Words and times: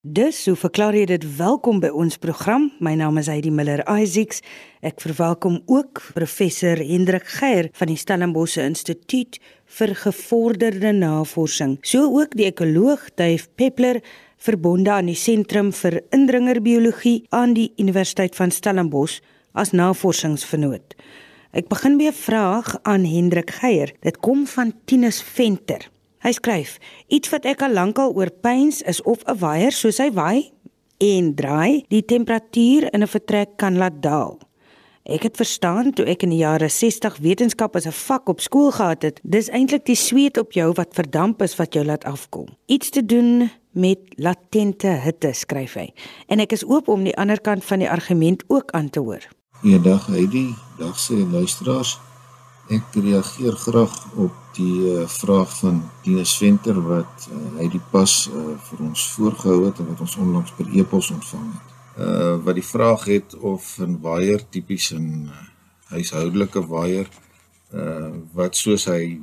Dus, 0.00 0.46
hoe 0.48 0.56
verklaar 0.56 0.96
jy 0.96 1.02
dit 1.10 1.24
welkom 1.36 1.82
by 1.82 1.90
ons 1.92 2.14
program? 2.16 2.70
My 2.80 2.94
naam 2.96 3.18
is 3.20 3.26
Heidi 3.28 3.50
Miller 3.52 3.82
Isaacs. 3.84 4.38
Ek 4.80 4.96
verwelkom 5.04 5.58
ook 5.68 6.00
professor 6.16 6.80
Hendrik 6.80 7.26
Geier 7.28 7.68
van 7.76 7.92
die 7.92 7.98
Stellenbosch 8.00 8.56
Instituut 8.62 9.36
vir 9.76 9.92
Gevorderde 10.00 10.94
Navorsing. 10.96 11.76
So 11.84 12.06
ook 12.16 12.32
die 12.32 12.48
ekoloog 12.48 13.10
Dave 13.20 13.44
Peppler 13.60 14.00
verbonde 14.40 14.96
aan 14.96 15.12
die 15.12 15.20
Sentrum 15.20 15.68
vir 15.82 16.00
Indringerbiologie 16.16 17.26
aan 17.28 17.52
die 17.60 17.68
Universiteit 17.76 18.40
van 18.40 18.56
Stellenbosch 18.56 19.20
as 19.52 19.76
navorsingsvernoot. 19.76 20.96
Ek 21.52 21.68
begin 21.68 22.00
by 22.00 22.08
'n 22.08 22.16
vraag 22.24 22.78
aan 22.88 23.04
Hendrik 23.04 23.50
Geier. 23.50 23.92
Dit 24.00 24.16
kom 24.24 24.46
van 24.46 24.72
Tinus 24.86 25.20
Venter. 25.20 25.90
Hy 26.20 26.32
skryf: 26.32 26.78
"Iets 27.08 27.30
wat 27.32 27.44
ek 27.44 27.62
al 27.62 27.72
lankal 27.72 28.12
oorpyns 28.12 28.82
is 28.82 29.02
of 29.02 29.24
'n 29.24 29.38
waier 29.38 29.72
soos 29.72 29.98
hy 29.98 30.10
waai 30.12 30.52
en 30.98 31.34
draai, 31.34 31.84
die 31.88 32.04
temperatuur 32.04 32.92
in 32.92 33.02
'n 33.02 33.08
vertrek 33.08 33.56
kan 33.56 33.76
laat 33.76 34.02
daal. 34.02 34.38
Ek 35.02 35.22
het 35.22 35.36
verstaan 35.36 35.92
toe 35.92 36.04
ek 36.04 36.22
in 36.22 36.30
die 36.30 36.44
jare 36.44 36.68
60 36.68 37.16
wetenskap 37.16 37.76
as 37.76 37.86
'n 37.86 37.92
vak 37.92 38.28
op 38.28 38.40
skool 38.40 38.70
gehad 38.70 39.02
het, 39.02 39.20
dis 39.22 39.48
eintlik 39.48 39.84
die 39.86 39.96
sweet 39.96 40.38
op 40.38 40.52
jou 40.52 40.72
wat 40.72 40.94
verdamp 40.94 41.42
is 41.42 41.56
wat 41.56 41.74
jou 41.74 41.84
laat 41.84 42.04
afkom. 42.04 42.46
Iets 42.66 42.90
te 42.90 43.06
doen 43.06 43.50
met 43.72 43.98
latente 44.16 44.86
hitte, 44.86 45.32
skryf 45.32 45.74
hy. 45.74 45.92
En 46.26 46.40
ek 46.40 46.52
is 46.52 46.64
oop 46.64 46.88
om 46.88 47.04
die 47.04 47.16
ander 47.16 47.40
kant 47.40 47.64
van 47.64 47.78
die 47.78 47.90
argument 47.90 48.44
ook 48.48 48.70
aan 48.70 48.90
te 48.90 49.00
hoor." 49.00 49.28
Goeiedag 49.50 50.06
Heidi, 50.06 50.54
dag 50.78 50.98
sê 50.98 51.30
luisteraars. 51.32 52.09
Ek 52.70 52.94
reageer 52.94 53.56
graag 53.58 53.94
op 54.14 54.34
die 54.54 54.92
uh, 54.92 55.06
vraag 55.10 55.50
van 55.58 55.80
Dinus 56.04 56.36
Venter 56.38 56.76
wat 56.86 57.26
uh, 57.26 57.38
hy 57.58 57.66
die 57.72 57.82
pas 57.90 58.12
uh, 58.30 58.52
vir 58.68 58.84
ons 58.86 59.06
voorgehou 59.16 59.64
het 59.64 59.80
en 59.82 59.88
wat 59.88 60.02
ons 60.04 60.14
onlangs 60.22 60.52
per 60.54 60.70
e-pos 60.78 61.10
ontvang 61.10 61.48
het. 61.50 61.72
Uh 61.98 62.36
wat 62.46 62.54
die 62.54 62.64
vraag 62.64 63.08
het 63.10 63.34
of 63.34 63.74
'n 63.82 63.98
waier 64.06 64.44
tipies 64.54 64.92
'n 64.94 65.26
uh, 65.26 65.40
huishoudelike 65.90 66.62
waier 66.66 67.10
uh 67.74 68.14
wat 68.38 68.54
soos 68.56 68.86
hy 68.86 69.18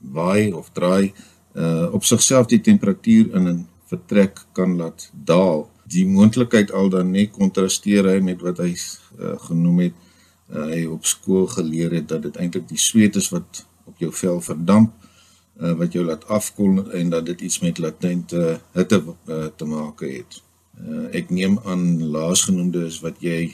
waai 0.00 0.52
of 0.52 0.72
draai 0.72 1.12
uh 1.52 1.92
op 1.92 2.04
sigself 2.04 2.46
die 2.46 2.64
temperatuur 2.64 3.34
in 3.36 3.48
'n 3.48 3.68
vertrek 3.92 4.46
kan 4.52 4.76
laat 4.76 5.10
daal. 5.12 5.68
Die 5.84 6.06
moontlikheid 6.06 6.72
al 6.72 6.88
dan 6.88 7.10
net 7.10 7.30
kontrasteer 7.36 8.08
hy 8.08 8.20
met 8.20 8.40
wat 8.40 8.58
hy 8.58 8.72
uh, 8.72 9.36
genoem 9.48 9.78
het 9.78 9.94
uh, 10.52 10.66
hy 10.72 10.84
op 10.86 11.06
skool 11.06 11.46
geleer 11.46 11.92
het 11.92 12.08
dat 12.08 12.22
dit 12.22 12.36
eintlik 12.36 12.68
die 12.68 12.78
sweet 12.78 13.16
is 13.16 13.30
wat 13.34 13.64
op 13.84 13.98
jou 13.98 14.12
vel 14.12 14.40
verdamp 14.40 14.92
uh, 15.60 15.72
wat 15.80 15.92
jou 15.92 16.04
laat 16.04 16.26
afkoel 16.26 16.90
en 16.90 17.10
dat 17.10 17.26
dit 17.26 17.40
iets 17.40 17.60
met 17.60 17.78
latente 17.78 18.60
hitte 18.72 19.02
uh, 19.26 19.44
te 19.56 19.64
maak 19.64 20.00
het. 20.00 20.42
Uh, 20.80 21.08
ek 21.16 21.30
neem 21.30 21.58
aan 21.68 22.02
laasgenoemde 22.14 22.86
is 22.88 23.00
wat 23.04 23.20
jy 23.20 23.52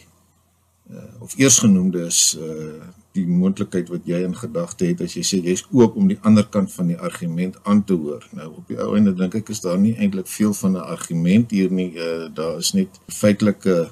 uh, 0.90 1.08
of 1.24 1.34
eersgenoemde 1.38 2.06
is 2.06 2.36
uh, 2.38 2.86
die 3.16 3.26
moontlikheid 3.26 3.88
wat 3.90 4.06
jy 4.06 4.20
in 4.26 4.36
gedagte 4.36 4.90
het 4.90 5.00
as 5.02 5.16
jy 5.16 5.24
sê 5.24 5.40
jy's 5.42 5.64
oop 5.72 5.96
om 5.96 6.08
die 6.10 6.18
ander 6.28 6.46
kant 6.52 6.70
van 6.74 6.92
die 6.92 6.98
argument 7.00 7.56
aan 7.64 7.82
te 7.84 7.96
hoor. 7.96 8.26
Nou 8.36 8.50
op 8.60 8.68
die 8.70 8.78
ou 8.82 8.92
einde 8.98 9.14
dink 9.16 9.34
ek 9.40 9.50
is 9.54 9.64
daar 9.64 9.80
nie 9.80 9.96
eintlik 9.96 10.28
veel 10.30 10.54
van 10.54 10.76
'n 10.76 10.88
argument 10.96 11.50
hier 11.50 11.72
nie. 11.72 11.92
Uh, 11.96 12.28
daar 12.34 12.58
is 12.62 12.72
net 12.76 13.00
feitelike 13.08 13.76
uh, 13.80 13.90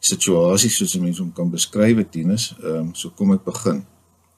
situasies 0.00 0.76
soos 0.76 0.94
'n 0.96 1.02
mens 1.02 1.18
hom 1.18 1.32
kan 1.32 1.50
beskryf 1.50 1.98
Tinus. 2.10 2.54
Ehm 2.62 2.76
um, 2.76 2.94
so 2.94 3.10
kom 3.10 3.32
ek 3.32 3.44
begin. 3.44 3.84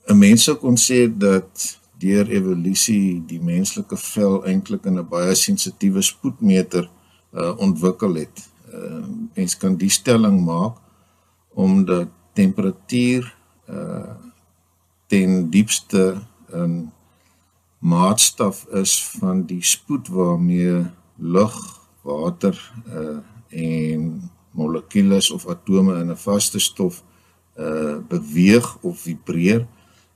'n 0.09 0.17
Mens 0.17 0.43
sou 0.43 0.55
kon 0.55 0.75
sê 0.75 1.07
dat 1.07 1.79
deur 1.99 2.27
evolusie 2.29 3.23
die 3.27 3.39
menslike 3.39 3.97
vel 3.97 4.43
eintlik 4.45 4.85
in 4.85 4.99
'n 4.99 5.07
baie 5.07 5.35
sensitiewe 5.35 6.01
spoedmeter 6.01 6.89
uh, 7.33 7.53
ontwikkel 7.57 8.13
het. 8.15 8.49
Ehm 8.73 9.03
uh, 9.03 9.07
mens 9.35 9.57
kan 9.57 9.75
die 9.75 9.89
stelling 9.89 10.43
maak 10.45 10.75
omdat 11.53 12.09
temperatuur 12.33 13.35
uh 13.69 14.15
ten 15.07 15.49
diepste 15.49 16.21
'n 16.51 16.91
maatstaf 17.79 18.65
is 18.71 19.03
van 19.19 19.45
die 19.45 19.63
spoed 19.63 20.07
waarmee 20.07 20.85
lug, 21.17 21.55
water 22.01 22.73
uh 22.87 23.17
en 23.49 24.31
molekules 24.53 25.31
of 25.31 25.47
atome 25.47 25.99
in 25.99 26.11
'n 26.11 26.17
vaste 26.17 26.59
stof 26.59 27.03
uh 27.57 27.97
beweeg 28.07 28.77
of 28.81 28.99
vibreer. 28.99 29.67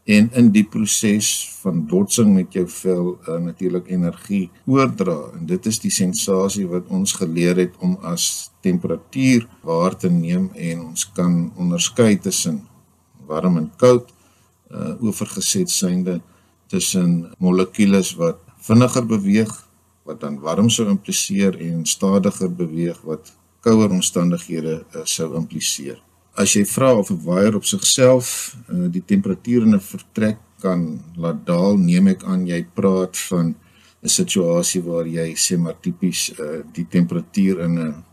En 0.05 0.29
in 0.33 0.51
die 0.51 0.63
proses 0.63 1.49
van 1.61 1.85
botsing 1.85 2.33
met 2.33 2.53
jou 2.53 2.67
vel 2.67 3.19
uh, 3.27 3.37
natuurlik 3.43 3.89
energie 3.89 4.49
oordra. 4.65 5.17
En 5.33 5.45
dit 5.45 5.65
is 5.65 5.79
die 5.79 5.91
sensasie 5.91 6.67
wat 6.67 6.87
ons 6.87 7.13
geleer 7.13 7.55
het 7.55 7.73
om 7.79 7.97
as 8.01 8.51
temperatuur 8.61 9.47
waar 9.61 9.97
te 9.97 10.09
neem 10.09 10.49
en 10.55 10.81
ons 10.81 11.11
kan 11.11 11.51
onderskei 11.55 12.17
tussen 12.19 12.63
warm 13.27 13.57
en 13.57 13.71
koud 13.75 14.13
uh 14.71 15.03
oorgeset 15.03 15.69
synde 15.71 16.21
tussen 16.67 17.31
molekules 17.39 18.15
wat 18.19 18.39
vinniger 18.67 19.05
beweeg 19.07 19.51
wat 20.07 20.19
dan 20.23 20.39
warm 20.43 20.69
sou 20.69 20.87
impliseer 20.91 21.55
en 21.63 21.85
stadiger 21.85 22.51
beweeg 22.51 22.99
wat 23.07 23.31
kouer 23.61 23.89
omstandighede 23.89 24.85
uh, 24.95 25.05
sou 25.05 25.35
impliseer. 25.35 26.01
As 26.37 26.53
jy 26.53 26.65
vra 26.65 26.93
of 26.93 27.09
'n 27.11 27.23
waier 27.23 27.55
op 27.55 27.65
sigself 27.65 28.55
uh, 28.69 28.87
die 28.91 29.05
temperatuur 29.05 29.61
in 29.63 29.75
'n 29.75 29.79
vertrek 29.79 30.37
kan 30.59 31.01
laat 31.15 31.45
daal, 31.45 31.77
neem 31.77 32.07
ek 32.07 32.23
aan 32.23 32.47
jy 32.47 32.65
praat 32.73 33.17
van 33.17 33.55
'n 34.03 34.09
situasie 34.09 34.81
waar 34.81 35.05
jy 35.05 35.35
sê 35.35 35.57
maar 35.57 35.77
tipies 35.81 36.31
uh, 36.39 36.61
die 36.73 36.87
temperatuur 36.89 37.59
in 37.59 37.79
'n 37.79 38.03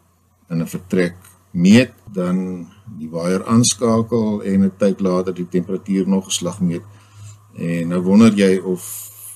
in 0.50 0.60
'n 0.60 0.66
vertrek 0.66 1.16
meet, 1.50 1.92
dan 2.12 2.66
die 2.98 3.08
waier 3.10 3.44
aanskakel 3.46 4.42
en 4.42 4.64
'n 4.64 4.76
tyd 4.78 5.00
later 5.00 5.34
die 5.34 5.48
temperatuur 5.48 6.08
nog 6.08 6.24
geslag 6.24 6.60
meet. 6.60 6.82
En 7.54 7.88
nou 7.88 8.00
wonder 8.02 8.32
jy 8.34 8.58
of 8.58 8.82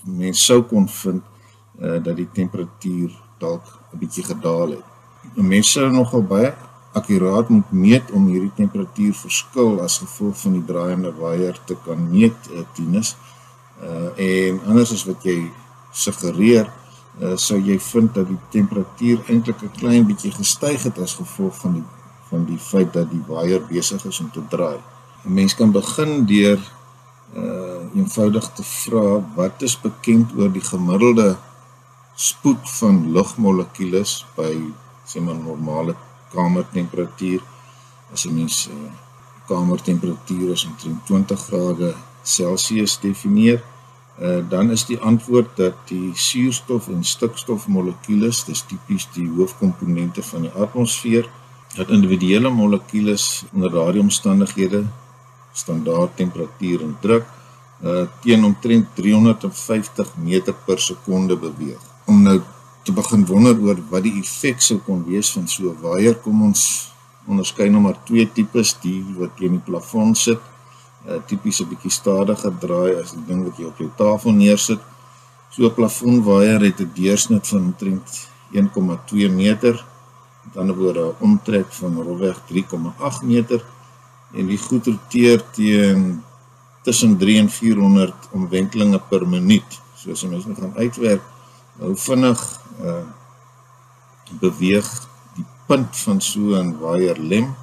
mens 0.04 0.44
sou 0.44 0.62
kon 0.62 0.88
vind 0.88 1.22
uh, 1.80 2.02
dat 2.02 2.16
die 2.16 2.30
temperatuur 2.32 3.10
dalk 3.38 3.64
'n 3.92 3.98
bietjie 3.98 4.24
gedaal 4.24 4.70
het. 4.70 4.87
Mense 5.38 5.80
nogal 5.80 6.22
baie 6.26 6.54
akkuraat 6.98 7.48
moet 7.48 7.70
meet 7.70 8.10
om 8.10 8.26
hierdie 8.26 8.52
temperatuur 8.56 9.14
verskil 9.14 9.78
as 9.84 10.00
gevolg 10.02 10.38
van 10.40 10.56
die 10.56 10.64
draaiende 10.66 11.12
waier 11.14 11.58
te 11.68 11.76
kan 11.84 12.00
meet 12.10 12.48
uh, 12.50 12.64
tinus. 12.74 13.14
Uh 13.82 14.08
en 14.18 14.58
anders 14.66 14.92
as 14.96 15.04
wat 15.06 15.22
jy 15.22 15.36
suggereer, 15.94 16.66
uh 17.22 17.36
sou 17.38 17.58
jy 17.58 17.78
vind 17.90 18.14
dat 18.14 18.26
die 18.26 18.40
temperatuur 18.54 19.28
eintlik 19.28 19.62
'n 19.62 19.76
klein 19.78 20.08
bietjie 20.08 20.32
gestyg 20.34 20.82
het 20.88 20.98
as 20.98 21.14
gevolg 21.20 21.54
van 21.62 21.78
die 21.78 21.86
van 22.30 22.44
die 22.44 22.58
feit 22.58 22.92
dat 22.92 23.08
die 23.10 23.22
waier 23.26 23.62
besig 23.70 24.04
is 24.04 24.20
om 24.20 24.30
te 24.30 24.42
draai. 24.48 24.78
'n 25.24 25.34
Mens 25.34 25.54
kan 25.54 25.70
begin 25.72 26.26
deur 26.26 26.58
uh 27.36 27.78
eenvoudig 27.94 28.46
te 28.56 28.62
vra 28.62 29.22
wat 29.36 29.62
is 29.62 29.80
bekend 29.80 30.34
oor 30.36 30.50
die 30.52 30.64
gemiddelde 30.64 31.36
spoed 32.14 32.64
van 32.80 33.12
lugmolekules 33.12 34.26
by 34.36 34.52
sê 35.08 35.20
maar 35.20 35.40
normale 35.40 35.94
kamertemperatuur. 36.32 37.40
As 38.12 38.24
'n 38.24 38.34
mens 38.34 38.68
uh, 38.68 38.74
kamertemperatuur 39.48 40.52
is 40.52 40.64
omtrent 40.64 41.06
20 41.06 41.40
grade 41.48 41.94
Celsius 42.22 43.00
definieer 43.00 43.62
uh, 44.20 44.42
dan 44.48 44.70
is 44.70 44.84
die 44.86 44.98
antwoord 44.98 45.56
dat 45.56 45.74
die 45.88 46.10
suurstof 46.14 46.88
en 46.92 47.04
stikstof 47.04 47.66
molekules 47.70 48.44
dis 48.48 48.64
tipies 48.66 49.06
die 49.14 49.28
hoofkomponente 49.36 50.22
van 50.30 50.46
die 50.48 50.54
atmosfeer 50.54 51.28
dat 51.76 51.92
individuele 51.94 52.50
molekules 52.50 53.44
onder 53.52 53.72
daardie 53.72 54.02
omstandighede 54.02 54.84
standaard 55.52 56.16
temperatuur 56.16 56.82
en 56.82 56.96
druk 57.00 57.26
uh, 57.84 58.06
teen 58.24 58.44
omtrent 58.44 58.94
350 58.96 60.16
meter 60.24 60.54
per 60.66 60.80
sekonde 60.80 61.36
beweeg. 61.36 61.80
Om 62.06 62.22
nou 62.22 62.38
te 62.88 62.94
begin 62.96 63.26
wonder 63.28 63.58
oor 63.60 63.80
wat 63.92 64.06
die 64.06 64.14
effek 64.16 64.62
sou 64.64 64.78
kon 64.86 65.02
wees 65.04 65.28
van 65.36 65.48
so 65.52 65.68
'n 65.68 65.80
waier. 65.84 66.14
Kom 66.24 66.42
ons 66.42 66.62
onderskei 67.28 67.68
nou 67.68 67.82
maar 67.84 67.98
twee 68.08 68.24
tipes, 68.36 68.70
die 68.80 69.04
wat 69.18 69.36
teen 69.36 69.58
die 69.58 69.66
plafon 69.68 70.14
sit, 70.14 70.40
'n 71.04 71.10
uh, 71.10 71.20
tipiese 71.28 71.64
bietjie 71.68 71.90
stadiger 71.90 72.52
draai 72.64 72.96
as 73.02 73.12
die 73.12 73.26
ding 73.28 73.44
wat 73.44 73.58
jy 73.58 73.66
op 73.66 73.78
jou 73.78 73.90
tafel 73.96 74.32
neersit. 74.32 74.80
So 75.50 75.68
'n 75.68 75.74
plafon 75.74 76.22
waier 76.24 76.60
het 76.60 76.80
'n 76.80 76.90
deursnit 76.94 77.46
van 77.46 77.62
omtrent 77.68 78.08
1,2 78.52 79.28
meter, 79.28 79.84
met 80.44 80.56
ander 80.56 80.76
woorde 80.76 81.04
'n 81.04 81.16
omtrek 81.20 81.68
van 81.80 82.02
rolweg 82.02 82.36
3,8 82.48 83.22
meter 83.22 83.60
en 84.32 84.46
die 84.46 84.58
goed 84.58 84.86
roteer 84.86 85.44
teen 85.52 86.24
tussen 86.82 87.18
3 87.18 87.38
en 87.38 87.50
400 87.50 88.14
omwentelinge 88.32 89.00
per 89.10 89.28
minuut. 89.28 89.80
So 89.94 90.10
as 90.10 90.22
jy 90.22 90.28
mens 90.28 90.46
nou 90.46 90.56
gaan 90.56 90.76
uitwerk 90.76 91.22
hoe 91.78 91.96
vinnig 91.96 92.40
uh, 92.82 93.06
beweeg 94.40 94.88
die 95.36 95.46
punt 95.66 95.96
van 96.04 96.20
so 96.20 96.56
'n 96.58 96.78
waier 96.80 97.18
lem 97.18 97.54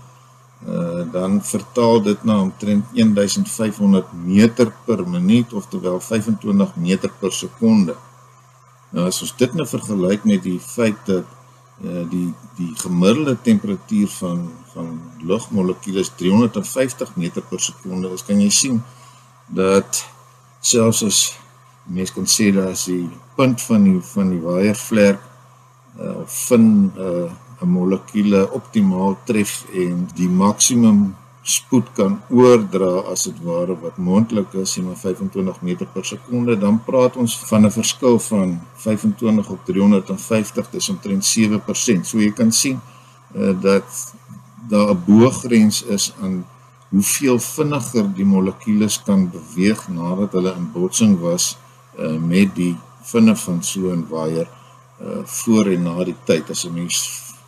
uh, 0.68 1.12
dan 1.12 1.44
vertaal 1.44 2.02
dit 2.02 2.24
na 2.24 2.40
omtrent 2.42 2.86
1500 2.94 4.14
meter 4.14 4.72
per 4.86 5.08
minuut 5.08 5.54
oftewel 5.54 6.00
25 6.00 6.76
meter 6.76 7.12
per 7.20 7.32
sekonde. 7.32 7.96
Nou 8.90 9.08
as 9.08 9.22
ons 9.22 9.36
dit 9.38 9.54
nou 9.54 9.68
vergelyk 9.68 10.24
met 10.24 10.44
die 10.44 10.60
feit 10.60 11.00
dat 11.06 11.26
uh, 11.84 12.04
die 12.10 12.34
die 12.56 12.72
gemiddelde 12.80 13.38
temperatuur 13.42 14.08
van 14.08 14.52
van 14.74 15.00
lugmolekules 15.24 16.12
350 16.16 17.16
meter 17.16 17.42
per 17.42 17.60
sekonde 17.60 18.10
is, 18.14 18.24
kan 18.24 18.40
jy 18.40 18.50
sien 18.50 18.84
dat 19.48 20.06
selfs 20.60 21.04
as 21.04 21.20
mens 21.86 22.12
kan 22.14 22.26
sê 22.26 22.52
dat 22.54 22.74
as 22.74 22.86
die 22.86 23.10
punt 23.36 23.62
van 23.62 23.84
die 23.84 24.00
van 24.14 24.30
die 24.30 24.42
waaiervlek 24.42 25.20
uh, 26.00 26.22
vind 26.26 26.96
'n 26.96 27.02
uh, 27.08 27.32
'n 27.62 27.70
molekule 27.70 28.42
optimaal 28.52 29.18
tref 29.24 29.66
en 29.74 30.08
die 30.16 30.30
maksimum 30.30 31.16
spoed 31.46 31.92
kan 31.94 32.18
oordra 32.30 33.04
as 33.12 33.28
dit 33.28 33.38
ware 33.46 33.76
wat 33.82 33.98
moontlik 33.98 34.54
is, 34.62 34.72
sien 34.74 34.88
maar 34.88 34.98
25 34.98 35.62
meter 35.62 35.88
per 35.94 36.06
sekonde, 36.06 36.58
dan 36.58 36.80
praat 36.88 37.16
ons 37.22 37.38
van 37.50 37.66
'n 37.66 37.72
verskil 37.72 38.20
van 38.20 38.60
25 38.86 39.50
op 39.50 39.62
350, 39.66 40.70
dis 40.70 40.90
omtrent 40.90 41.24
7%. 41.26 42.06
So 42.06 42.18
jy 42.18 42.32
kan 42.32 42.52
sien 42.52 42.80
uh, 43.36 43.54
dat 43.62 44.14
daar 44.70 44.90
'n 44.96 45.04
boogrens 45.06 45.84
is 45.84 46.14
aan 46.22 46.46
hoeveel 46.90 47.40
vinniger 47.40 48.14
die 48.14 48.26
molekules 48.26 49.04
kan 49.04 49.30
beweeg 49.30 49.88
nadat 49.88 50.32
hulle 50.32 50.54
in 50.56 50.72
botsing 50.72 51.20
was 51.20 51.58
uh, 52.00 52.18
met 52.20 52.56
die 52.56 52.76
vinne 53.02 53.36
van 53.36 53.64
so 53.64 53.92
'n 53.92 54.08
waier 54.10 54.48
uh, 55.02 55.24
voor 55.24 55.66
en 55.66 55.84
na 55.84 56.04
die 56.04 56.18
tyd 56.26 56.50
as 56.50 56.66
'n 56.66 56.74
mens 56.74 56.98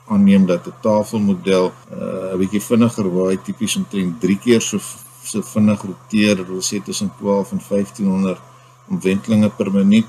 aanneem 0.08 0.46
dat 0.46 0.68
'n 0.68 0.74
tafelmodel 0.82 1.72
uh, 1.92 2.34
'n 2.34 2.38
bietjie 2.38 2.62
vinniger 2.62 3.08
waai 3.10 3.38
tipies 3.42 3.76
omtrent 3.76 4.22
3 4.22 4.38
keer 4.38 4.62
so 4.62 4.80
so 5.28 5.42
vinnig 5.44 5.82
roteer, 5.82 6.36
dit 6.40 6.48
wil 6.48 6.62
sê 6.64 6.80
tussen 6.84 7.12
12 7.20 7.52
en 7.52 7.62
1500 7.70 8.40
omwentelinge 8.88 9.50
per 9.50 9.72
minuut, 9.72 10.08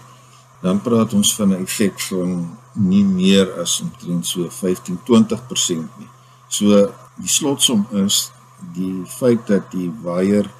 dan 0.62 0.80
praat 0.82 1.14
ons 1.14 1.34
van 1.34 1.48
'n 1.48 1.62
effek 1.66 2.00
van 2.10 2.58
nie 2.72 3.04
meer 3.04 3.46
as 3.62 3.80
omtrent 3.80 4.26
so 4.26 4.48
15-20% 4.50 5.98
nie. 5.98 6.10
So 6.48 6.92
die 7.16 7.28
slotsom 7.28 7.86
is 8.06 8.30
die 8.74 9.02
feit 9.06 9.46
dat 9.46 9.70
die 9.70 9.90
waier 10.02 10.50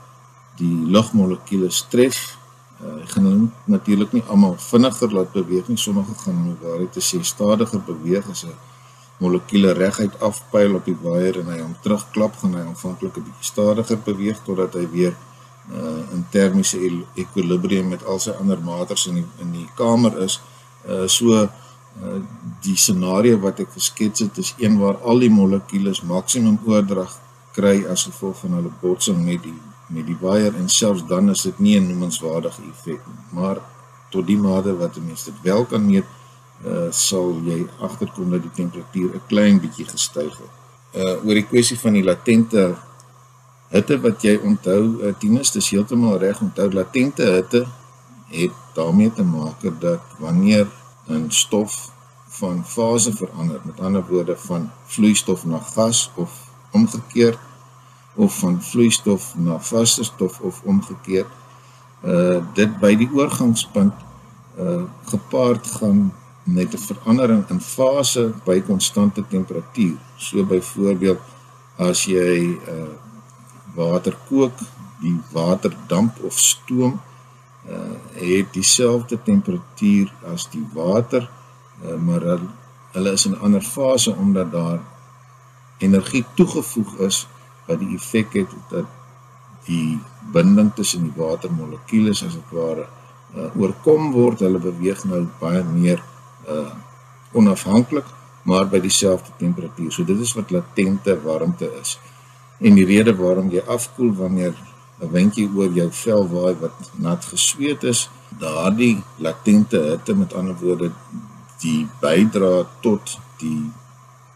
die 0.56 0.76
lugmolekules 0.94 1.86
tref 1.90 2.38
Uh, 2.78 3.02
gaan 3.10 3.24
hulle 3.26 3.46
natuurlik 3.64 4.12
nie 4.14 4.22
almal 4.30 4.54
vinniger 4.62 5.12
laat 5.12 5.32
beweeg 5.32 5.68
nie. 5.68 5.76
Sommige 5.76 6.14
gaan 6.22 6.42
nou 6.44 6.56
waar 6.62 6.78
dit 6.78 7.02
sê 7.02 7.18
stadiger 7.22 7.80
beweeg 7.86 8.28
as 8.30 8.44
'n 8.46 8.54
molekule 9.18 9.72
reguit 9.72 10.20
afpyl 10.20 10.74
op 10.78 10.84
die 10.84 10.96
waier 11.02 11.40
en 11.40 11.48
hy 11.50 11.58
hom 11.58 11.74
terugklap, 11.82 12.36
gaan 12.38 12.54
hy 12.54 12.60
aanvanklik 12.60 13.16
'n 13.16 13.24
bietjie 13.26 13.50
stadiger 13.50 13.98
beweeg 14.04 14.38
totdat 14.44 14.74
hy 14.74 14.86
weer 14.92 15.14
uh, 15.72 16.14
in 16.14 16.26
termiese 16.30 16.78
ekwilibrium 17.14 17.88
met 17.88 18.04
al 18.04 18.18
sy 18.18 18.30
ander 18.30 18.60
maters 18.62 19.06
in 19.06 19.14
die, 19.20 19.26
in 19.42 19.52
die 19.52 19.68
kamer 19.74 20.18
is. 20.22 20.40
Uh, 20.88 21.06
so 21.06 21.34
uh, 21.34 21.48
die 22.62 22.76
scenario 22.76 23.40
wat 23.42 23.60
ek 23.60 23.72
geskets 23.74 24.20
het 24.20 24.38
is 24.38 24.54
een 24.58 24.78
waar 24.78 25.00
al 25.02 25.18
die 25.18 25.32
molekules 25.32 26.02
maksimum 26.02 26.58
oordrag 26.64 27.18
kry 27.58 27.82
as 27.90 28.06
gevolg 28.06 28.38
van 28.44 28.60
hulle 28.60 28.72
botsing 28.80 29.18
met 29.24 29.42
die 29.42 29.56
met 29.88 30.06
die 30.06 30.16
waier 30.20 30.54
en 30.54 30.68
selfs 30.68 31.04
dan 31.06 31.30
is 31.30 31.42
dit 31.42 31.58
nie 31.58 31.76
'n 31.80 31.86
noemenswaardige 31.86 32.62
effek 32.70 33.00
nie. 33.06 33.24
Maar 33.30 33.58
tot 34.10 34.26
die 34.26 34.38
mate 34.38 34.76
wat 34.76 34.96
'n 34.96 35.06
mens 35.06 35.24
dit 35.24 35.34
wel 35.42 35.64
kan 35.64 35.86
meet, 35.86 36.04
uh, 36.66 36.90
sal 36.90 37.40
jy 37.44 37.66
agterkom 37.80 38.30
dat 38.30 38.42
die 38.42 38.54
temperatuur 38.54 39.14
'n 39.14 39.26
klein 39.26 39.60
bietjie 39.60 39.88
gestyg 39.88 40.38
het. 40.38 40.54
Uh 40.94 41.24
oor 41.24 41.34
die 41.34 41.46
kwessie 41.46 41.78
van 41.78 41.92
die 41.92 42.04
latente 42.04 42.76
hitte 43.68 44.00
wat 44.00 44.22
jy 44.22 44.40
onthou, 44.42 44.82
uh, 45.02 45.14
Tinus, 45.18 45.50
dis 45.50 45.70
heeltemal 45.70 46.18
reg 46.18 46.40
onthou 46.40 46.72
latente 46.72 47.22
hitte 47.22 47.66
het 48.28 48.52
daarmee 48.74 49.12
te 49.12 49.22
maak 49.22 49.80
dat 49.80 50.00
wanneer 50.18 50.66
'n 51.08 51.30
stof 51.30 51.90
van 52.28 52.64
fase 52.64 53.12
verander, 53.12 53.60
met 53.64 53.80
ander 53.80 54.04
woorde 54.08 54.36
van 54.36 54.70
vloeistof 54.86 55.44
na 55.44 55.58
gas 55.58 56.10
of 56.14 56.30
omgekeerd 56.70 57.38
of 58.18 58.38
van 58.38 58.62
vloeistof 58.62 59.34
na 59.36 59.58
vaste 59.60 60.04
stof 60.04 60.40
of 60.40 60.60
omgekeerd, 60.64 61.30
uh 62.02 62.38
dit 62.54 62.78
by 62.82 62.92
die 62.98 63.08
oorgangspunt 63.14 63.94
uh 64.58 64.82
gepaard 65.10 65.66
gaan 65.78 66.10
met 66.42 66.74
'n 66.74 66.84
verandering 66.90 67.44
in 67.48 67.60
fase 67.60 68.32
by 68.44 68.60
konstante 68.60 69.22
temperatuur. 69.26 69.96
So 70.16 70.44
byvoorbeeld 70.44 71.20
as 71.76 72.04
jy 72.04 72.58
uh 72.74 72.94
water 73.74 74.16
kook, 74.28 74.58
die 75.00 75.20
water 75.32 75.76
damp 75.86 76.18
of 76.22 76.38
stoom 76.38 77.00
uh 77.70 77.96
het 78.14 78.52
dieselfde 78.52 79.22
temperatuur 79.22 80.12
as 80.34 80.50
die 80.50 80.66
water, 80.72 81.30
uh, 81.84 81.94
maar 81.94 82.38
hulle 82.92 83.12
is 83.12 83.26
in 83.26 83.32
'n 83.32 83.40
ander 83.40 83.62
fase 83.62 84.14
omdat 84.14 84.52
daar 84.52 84.80
energie 85.78 86.24
toegevoeg 86.34 86.98
is 86.98 87.26
wat 87.68 87.80
die 87.82 87.94
effek 87.96 88.32
het 88.40 88.54
dat 88.72 88.86
die 89.68 89.98
binding 90.32 90.72
tussen 90.74 91.04
die 91.04 91.16
watermolekules 91.16 92.24
as 92.24 92.36
dit 92.38 92.52
ware 92.56 92.86
uh, 93.36 93.50
oorkom 93.60 94.12
word. 94.12 94.40
Hulle 94.44 94.60
beweeg 94.62 95.04
nou 95.08 95.26
baie 95.40 95.64
meer 95.64 96.02
uh 96.48 96.70
onafhanklik 97.36 98.06
maar 98.48 98.64
by 98.72 98.78
dieselfde 98.80 99.34
temperatuur. 99.36 99.90
So 99.92 100.04
dit 100.08 100.20
is 100.24 100.32
wat 100.32 100.50
latente 100.50 101.12
warmte 101.20 101.68
is. 101.80 101.98
En 102.64 102.78
die 102.78 102.86
rede 102.88 103.12
waarom 103.16 103.50
jy 103.52 103.60
afkoel 103.66 104.14
wanneer 104.16 104.54
'n 105.00 105.10
windjie 105.12 105.50
oor 105.54 105.70
jou 105.72 105.90
vel 105.92 106.24
waai 106.28 106.54
wat 106.60 106.90
nat 106.96 107.24
gesweet 107.24 107.84
is, 107.84 108.08
daardie 108.38 109.02
latente 109.16 109.78
hitte 109.78 110.14
met 110.14 110.32
ander 110.34 110.56
woorde 110.60 110.90
die 111.60 111.86
bydra 112.00 112.66
tot 112.80 113.18
die 113.38 113.70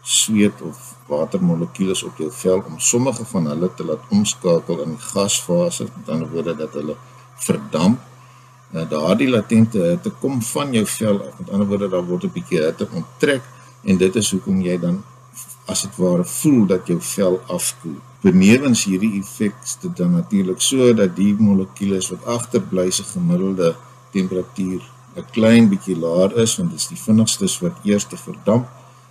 sweet 0.01 0.61
of 0.61 0.92
watermolekules 1.07 2.03
op 2.03 2.17
jou 2.17 2.31
vel 2.31 2.63
om 2.67 2.79
sommige 2.79 3.25
van 3.25 3.45
hulle 3.45 3.69
te 3.75 3.85
laat 3.85 4.09
omskakel 4.09 4.81
in 4.81 4.99
gasfase, 4.99 5.83
met 5.83 6.09
ander 6.09 6.29
woorde 6.29 6.55
dat 6.55 6.73
hulle 6.73 6.95
verdamp 7.35 7.99
Nou 8.73 8.85
daardie 8.89 9.29
latente 9.29 9.81
hitte 9.85 10.09
kom 10.21 10.39
van 10.41 10.71
jou 10.73 10.85
vel 10.89 11.19
af. 11.21 11.33
Met 11.39 11.49
ander 11.53 11.67
woorde 11.69 11.89
daar 11.89 12.05
word 12.05 12.23
'n 12.23 12.31
bietjie 12.33 12.61
hitte 12.61 12.87
onttrek 12.99 13.43
en 13.83 13.97
dit 13.97 14.15
is 14.15 14.31
hoekom 14.31 14.61
jy 14.61 14.77
dan 14.79 15.03
as 15.65 15.81
dit 15.81 15.95
ware 15.95 16.25
voel 16.25 16.65
dat 16.65 16.87
jou 16.87 17.01
vel 17.01 17.41
afkoel. 17.47 17.99
Benewens 18.21 18.83
hierdie 18.83 19.19
effek 19.19 19.53
is 19.63 19.77
dit 19.81 19.97
dan 19.97 20.11
natuurlik 20.11 20.61
so 20.61 20.93
dat 20.93 21.15
die 21.15 21.35
molekules 21.39 22.09
wat 22.09 22.25
agterbly 22.25 22.91
se 22.91 23.03
gemiddelde 23.03 23.75
temperatuur 24.11 24.81
'n 25.15 25.25
klein 25.31 25.69
bietjie 25.69 25.97
laer 25.97 26.37
is 26.37 26.57
want 26.57 26.69
dit 26.69 26.79
is 26.79 26.87
die 26.87 27.01
vinnigstes 27.05 27.59
wat 27.59 27.75
eers 27.83 28.05
te 28.05 28.17
verdamp. 28.17 28.67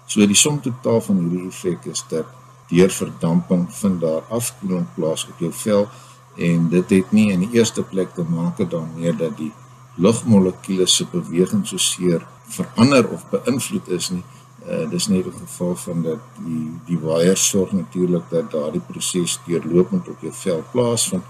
So 0.06 0.26
die 0.26 0.37
som 0.37 0.60
totaal 0.60 1.00
van 1.00 1.19
hierdie 1.22 1.49
effek 1.49 1.87
is 1.93 2.04
dat 2.08 2.26
deur 2.69 2.91
verdamping 2.91 3.67
vind 3.74 4.00
daar 4.00 4.22
afkoeling 4.29 4.86
plaas 4.94 5.26
op 5.29 5.38
jou 5.38 5.53
vel 5.53 5.88
en 6.36 6.69
dit 6.69 6.91
het 6.91 7.12
nie 7.12 7.31
in 7.32 7.44
die 7.44 7.58
eerste 7.58 7.82
plek 7.82 8.15
te 8.15 8.24
maak 8.24 8.60
daarmee 8.70 9.12
dat 9.17 9.36
die 9.36 9.53
lugmolekules 9.94 10.96
se 10.96 11.06
beweging 11.12 11.67
so 11.67 11.76
seer 11.76 12.24
verander 12.48 13.08
of 13.08 13.26
beïnvloed 13.31 13.88
is 13.88 14.10
nie. 14.10 14.24
Uh 14.62 14.88
dis 14.91 15.08
net 15.08 15.26
'n 15.26 15.38
geval 15.44 15.76
van 15.76 16.03
dat 16.03 16.20
die 16.38 16.70
die 16.86 16.98
waier 16.98 17.36
sorg 17.36 17.72
natuurlik 17.72 18.22
dat 18.31 18.50
daardie 18.50 18.81
proses 18.81 19.41
deurlopend 19.46 20.08
op 20.08 20.20
jou 20.20 20.32
vel 20.32 20.65
plaasvind 20.72 21.24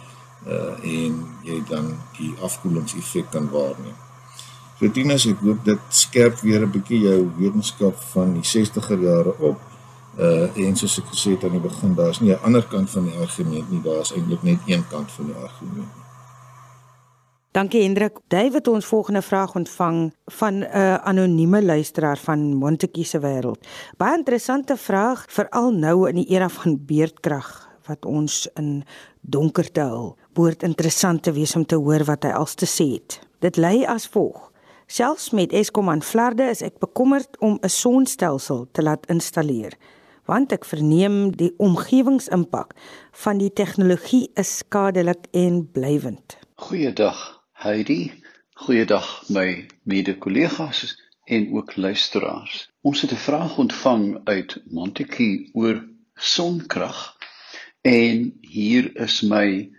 uh 0.46 0.74
en 0.82 1.14
jy 1.42 1.62
dan 1.68 1.98
die 2.18 2.34
afkoelingseffek 2.40 3.30
kan 3.30 3.50
waarneem. 3.50 3.96
So 4.82 4.90
Tinus, 4.90 5.28
ek 5.30 5.38
hoop 5.46 5.60
dit 5.62 5.82
skerp 5.94 6.40
weer 6.42 6.64
'n 6.66 6.72
bietjie 6.74 6.98
jou 7.06 7.30
wetenskap 7.38 7.94
van 8.10 8.32
die 8.34 8.42
60er 8.42 8.98
jare 8.98 9.32
op 9.38 9.60
uh 10.18 10.50
en 10.58 10.76
soos 10.76 10.98
ek 10.98 11.06
gesê 11.14 11.30
het 11.36 11.44
aan 11.44 11.54
die 11.54 11.62
begin 11.62 11.94
daar's 11.94 12.20
nie 12.20 12.32
'n 12.34 12.42
ander 12.42 12.66
kant 12.66 12.90
van 12.90 13.04
die 13.04 13.14
argument 13.14 13.70
nie 13.70 13.80
daar's 13.80 14.10
eintlik 14.12 14.42
net 14.42 14.58
een 14.66 14.84
kant 14.90 15.10
van 15.10 15.26
die 15.26 15.34
argument 15.34 15.88
Dankie 17.52 17.82
Hendrik. 17.82 18.18
David 18.28 18.68
ons 18.68 18.84
volgende 18.84 19.22
vraag 19.22 19.54
ontvang 19.54 20.12
van 20.26 20.54
'n 20.54 20.62
uh, 20.62 20.94
anonieme 20.94 21.62
luisteraar 21.62 22.18
van 22.18 22.54
Montetjie 22.54 23.04
se 23.04 23.18
wêreld. 23.20 23.66
Baie 23.96 24.16
interessante 24.16 24.76
vraag 24.76 25.24
veral 25.28 25.70
nou 25.70 26.08
in 26.08 26.14
die 26.14 26.28
era 26.28 26.48
van 26.48 26.78
beerdkrag 26.86 27.68
wat 27.86 28.04
ons 28.04 28.48
in 28.54 28.84
donkerte 29.20 29.80
hul. 29.80 30.16
Behoort 30.32 30.62
interessant 30.62 31.22
te 31.22 31.32
wees 31.32 31.56
om 31.56 31.66
te 31.66 31.76
hoor 31.76 32.04
wat 32.04 32.22
hy 32.22 32.30
als 32.30 32.54
te 32.54 32.66
sê 32.66 32.92
het. 32.92 33.20
Dit 33.38 33.56
lei 33.56 33.84
as 33.84 34.08
volg: 34.08 34.51
Selfs 34.92 35.30
met 35.30 35.52
Eskom 35.52 35.88
aan 35.88 36.02
Vlaarde 36.04 36.50
is 36.52 36.60
ek 36.60 36.74
bekommerd 36.82 37.38
om 37.40 37.54
'n 37.64 37.68
sonstelsel 37.72 38.66
te 38.76 38.82
laat 38.82 39.06
installeer 39.14 39.72
want 40.28 40.52
ek 40.52 40.66
verneem 40.68 41.16
die 41.42 41.54
omgewingsimpak 41.56 42.74
van 43.22 43.40
die 43.40 43.52
tegnologie 43.60 44.28
is 44.42 44.50
skadelik 44.56 45.24
en 45.44 45.70
blywend. 45.72 46.36
Goeiedag 46.54 47.40
Heidi, 47.64 48.12
goeiedag 48.52 49.08
my 49.28 49.66
mede-kollegas 49.82 50.84
en 51.24 51.48
ook 51.56 51.76
luisteraars. 51.76 52.68
Ons 52.82 53.00
het 53.00 53.12
'n 53.12 53.24
vraag 53.28 53.58
ontvang 53.58 54.20
uit 54.24 54.60
Montetjie 54.64 55.50
oor 55.54 55.84
sonkrag 56.14 57.16
en 57.80 58.36
hier 58.40 58.96
is 58.96 59.22
my 59.22 59.72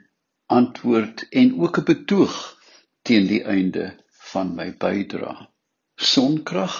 antwoord 0.45 1.27
en 1.29 1.61
ook 1.61 1.77
'n 1.77 1.89
betoog 1.93 2.57
teen 3.01 3.27
die 3.27 3.43
einde 3.43 4.02
van 4.33 4.55
my 4.57 4.71
bydrae. 4.81 5.47
Sonkrag 5.95 6.75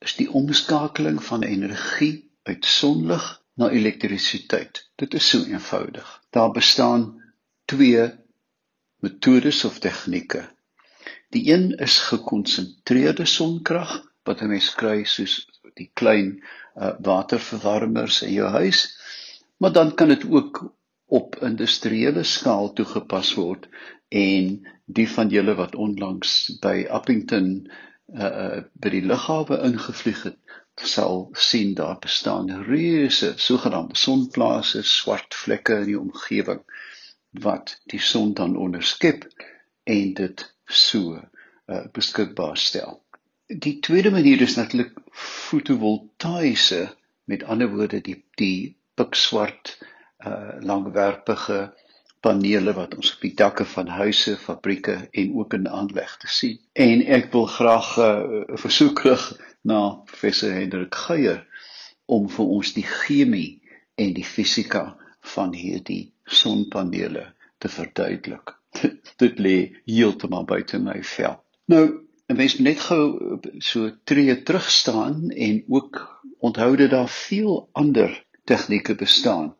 is 0.00 0.16
die 0.16 0.28
omskakeling 0.40 1.20
van 1.24 1.44
energie 1.44 2.14
uit 2.48 2.64
sonlig 2.64 3.26
na 3.60 3.68
elektrisiteit. 3.70 4.80
Dit 4.96 5.14
is 5.14 5.28
so 5.28 5.44
eenvoudig. 5.44 6.08
Daar 6.30 6.50
bestaan 6.56 7.04
twee 7.64 8.08
metodes 9.04 9.64
of 9.64 9.78
tegnieke. 9.78 10.46
Die 11.30 11.52
een 11.52 11.70
is 11.78 11.98
gekonsentreerde 12.08 13.26
sonkrag 13.26 14.00
wat 14.24 14.40
'n 14.40 14.48
mens 14.48 14.74
kry 14.74 15.04
soos 15.04 15.46
die 15.74 15.90
klein 15.94 16.32
uh, 16.76 16.92
waterverwarmers 17.00 18.22
in 18.22 18.32
jou 18.32 18.48
huis, 18.48 18.80
maar 19.56 19.72
dan 19.72 19.94
kan 19.94 20.08
dit 20.08 20.24
ook 20.30 20.74
op 21.10 21.36
industriële 21.42 22.22
skaal 22.22 22.72
toegepas 22.78 23.32
word 23.34 23.66
en 24.14 24.50
die 24.86 25.08
van 25.10 25.30
julle 25.34 25.56
wat 25.58 25.74
onlangs 25.74 26.34
by 26.62 26.84
Appington 26.98 27.48
uh, 28.14 28.62
by 28.72 28.92
die 28.94 29.02
lughawe 29.06 29.58
ingevlieg 29.66 30.22
het, 30.28 30.38
sal 30.80 31.26
sien 31.34 31.74
daar 31.78 31.98
bestaan 32.02 32.50
reuse 32.68 33.32
sogenaamde 33.42 33.98
sonplase, 33.98 34.84
swart 34.86 35.34
vlekke 35.34 35.80
in 35.82 35.90
die 35.90 35.98
omgewing 35.98 36.62
wat 37.42 37.76
die 37.90 38.02
son 38.02 38.32
dan 38.38 38.56
onderskep 38.56 39.26
en 39.90 40.14
dit 40.14 40.46
so 40.66 41.18
uh, 41.18 41.84
beskikbaar 41.94 42.58
stel. 42.58 43.00
Die 43.50 43.78
tweede 43.82 44.10
manier 44.14 44.42
is 44.46 44.54
natuurlik 44.58 44.94
fotovoltaïese, 45.10 46.84
met 47.30 47.42
ander 47.42 47.70
woorde 47.74 47.98
die 48.02 48.20
die 48.38 48.76
pikswart 48.94 49.74
uh 49.80 49.88
langwerpige 50.60 51.72
panele 52.20 52.72
wat 52.76 52.94
ons 52.94 53.14
op 53.14 53.22
die 53.24 53.34
dakke 53.36 53.64
van 53.64 53.88
huise, 53.88 54.36
fabrieke 54.36 54.96
en 55.10 55.32
ook 55.38 55.54
in 55.56 55.68
aanleg 55.68 56.16
te 56.20 56.28
sien. 56.28 56.58
En 56.72 57.04
ek 57.18 57.30
wil 57.32 57.46
graag 57.48 57.96
'n 57.96 58.02
uh, 58.02 58.58
versoek 58.64 59.00
rig 59.08 59.24
na 59.62 59.80
professor 60.10 60.52
Hendrik 60.52 60.94
Geier 60.94 61.46
om 62.06 62.28
vir 62.28 62.46
ons 62.56 62.72
die 62.76 62.86
chemie 62.86 63.62
en 63.94 64.12
die 64.14 64.24
fisika 64.24 64.96
van 65.34 65.54
hierdie 65.54 66.12
sonpanele 66.24 67.32
te 67.58 67.68
verduidelik. 67.68 68.56
Dit 69.22 69.38
lê 69.38 69.56
heeltemal 69.84 70.44
buite 70.44 70.78
my 70.78 71.02
vel. 71.02 71.40
Nou, 71.64 71.86
'n 72.28 72.36
mens 72.36 72.56
moet 72.56 72.68
net 72.68 72.80
gou 72.80 73.40
so 73.58 73.90
tree 74.04 74.42
terug 74.42 74.70
staan 74.70 75.30
en 75.30 75.64
ook 75.68 76.20
onthou 76.38 76.76
dat 76.76 76.90
daar 76.90 77.08
veel 77.08 77.68
ander 77.72 78.24
tegnieke 78.44 78.94
bestaan 78.94 79.54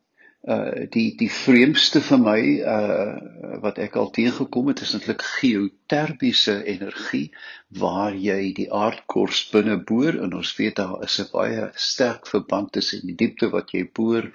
uh 0.48 0.86
die 0.88 1.16
die 1.20 1.28
vreemdste 1.28 2.00
vir 2.00 2.20
my 2.20 2.40
uh 2.64 3.58
wat 3.60 3.78
ek 3.84 3.96
al 4.00 4.08
teëgekom 4.16 4.70
het 4.72 4.80
is 4.80 4.94
eintlik 4.96 5.20
geotermiese 5.36 6.54
energie 6.64 7.26
waar 7.82 8.16
jy 8.16 8.54
die 8.56 8.70
aardkors 8.72 9.42
binne 9.52 9.76
boor 9.90 10.16
en 10.16 10.32
ons 10.38 10.54
weet 10.56 10.78
daar 10.80 11.04
is 11.04 11.18
'n 11.20 11.28
baie 11.32 11.68
sterk 11.74 12.26
verband 12.26 12.72
tussen 12.72 13.04
die 13.04 13.18
diepte 13.24 13.50
wat 13.52 13.74
jy 13.76 13.84
boor 13.92 14.30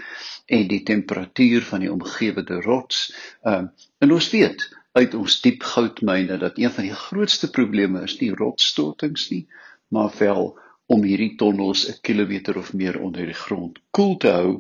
en 0.46 0.68
die 0.68 0.84
temperatuur 0.84 1.66
van 1.72 1.80
die 1.80 1.92
omgewende 1.92 2.62
rots. 2.62 3.10
Um 3.42 3.72
en 3.98 4.12
ons 4.12 4.30
weet 4.30 4.70
uit 4.94 5.14
ons 5.14 5.42
diep 5.42 5.64
goudmyne 5.64 6.38
dat 6.38 6.58
een 6.62 6.72
van 6.72 6.86
die 6.86 7.00
grootste 7.08 7.50
probleme 7.50 8.04
is 8.04 8.20
nie 8.22 8.32
rotsstortings 8.32 9.30
nie, 9.32 9.48
maar 9.90 10.14
wel 10.20 10.54
om 10.86 11.04
hierdie 11.04 11.36
tonnels 11.36 11.90
'n 11.90 11.98
kilometer 12.02 12.58
of 12.58 12.74
meer 12.74 13.00
onder 13.02 13.26
die 13.26 13.42
grond 13.46 13.80
koel 13.92 14.18
te 14.18 14.30
hou 14.30 14.60